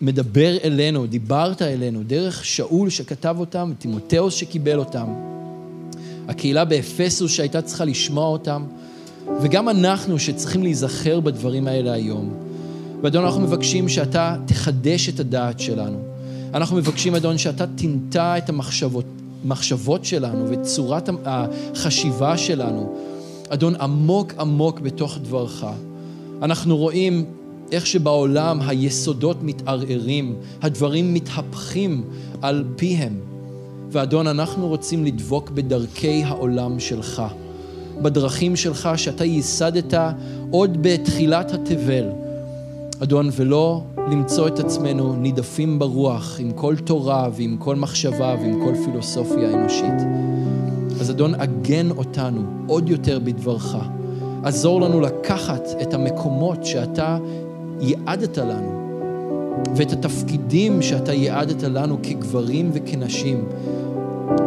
[0.00, 5.06] מדבר אלינו, דיברת אלינו, דרך שאול שכתב אותם, טימותאוס שקיבל אותם,
[6.28, 8.64] הקהילה באפסוס שהייתה צריכה לשמוע אותם,
[9.42, 12.53] וגם אנחנו שצריכים להיזכר בדברים האלה היום.
[13.04, 15.98] ואדון, אנחנו מבקשים שאתה תחדש את הדעת שלנו.
[16.54, 19.04] אנחנו מבקשים, אדון, שאתה תנטע את המחשבות,
[19.44, 22.94] המחשבות שלנו ואת צורת החשיבה שלנו,
[23.48, 25.64] אדון, עמוק עמוק בתוך דברך.
[26.42, 27.24] אנחנו רואים
[27.72, 32.04] איך שבעולם היסודות מתערערים, הדברים מתהפכים
[32.42, 33.20] על פיהם.
[33.90, 37.22] ואדון, אנחנו רוצים לדבוק בדרכי העולם שלך,
[38.02, 39.94] בדרכים שלך שאתה ייסדת
[40.50, 42.23] עוד בתחילת התבל.
[43.02, 48.74] אדון, ולא למצוא את עצמנו נידפים ברוח עם כל תורה ועם כל מחשבה ועם כל
[48.84, 50.02] פילוסופיה אנושית.
[51.00, 53.76] אז אדון, עגן אותנו עוד יותר בדברך.
[54.44, 57.18] עזור לנו לקחת את המקומות שאתה
[57.80, 58.72] ייעדת לנו,
[59.76, 63.44] ואת התפקידים שאתה ייעדת לנו כגברים וכנשים,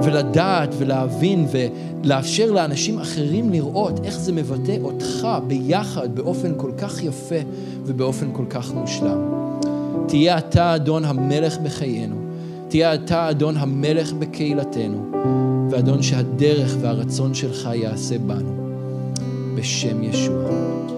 [0.04, 7.40] ולדעת ולהבין ולאפשר לאנשים אחרים לראות איך זה מבטא אותך ביחד באופן כל כך יפה
[7.86, 9.20] ובאופן כל כך מושלם.
[10.08, 12.16] תהיה אתה אדון המלך בחיינו,
[12.68, 15.12] תהיה אתה אדון המלך בקהילתנו,
[15.70, 18.68] ואדון שהדרך והרצון שלך יעשה בנו.
[19.58, 20.97] בשם ישוע.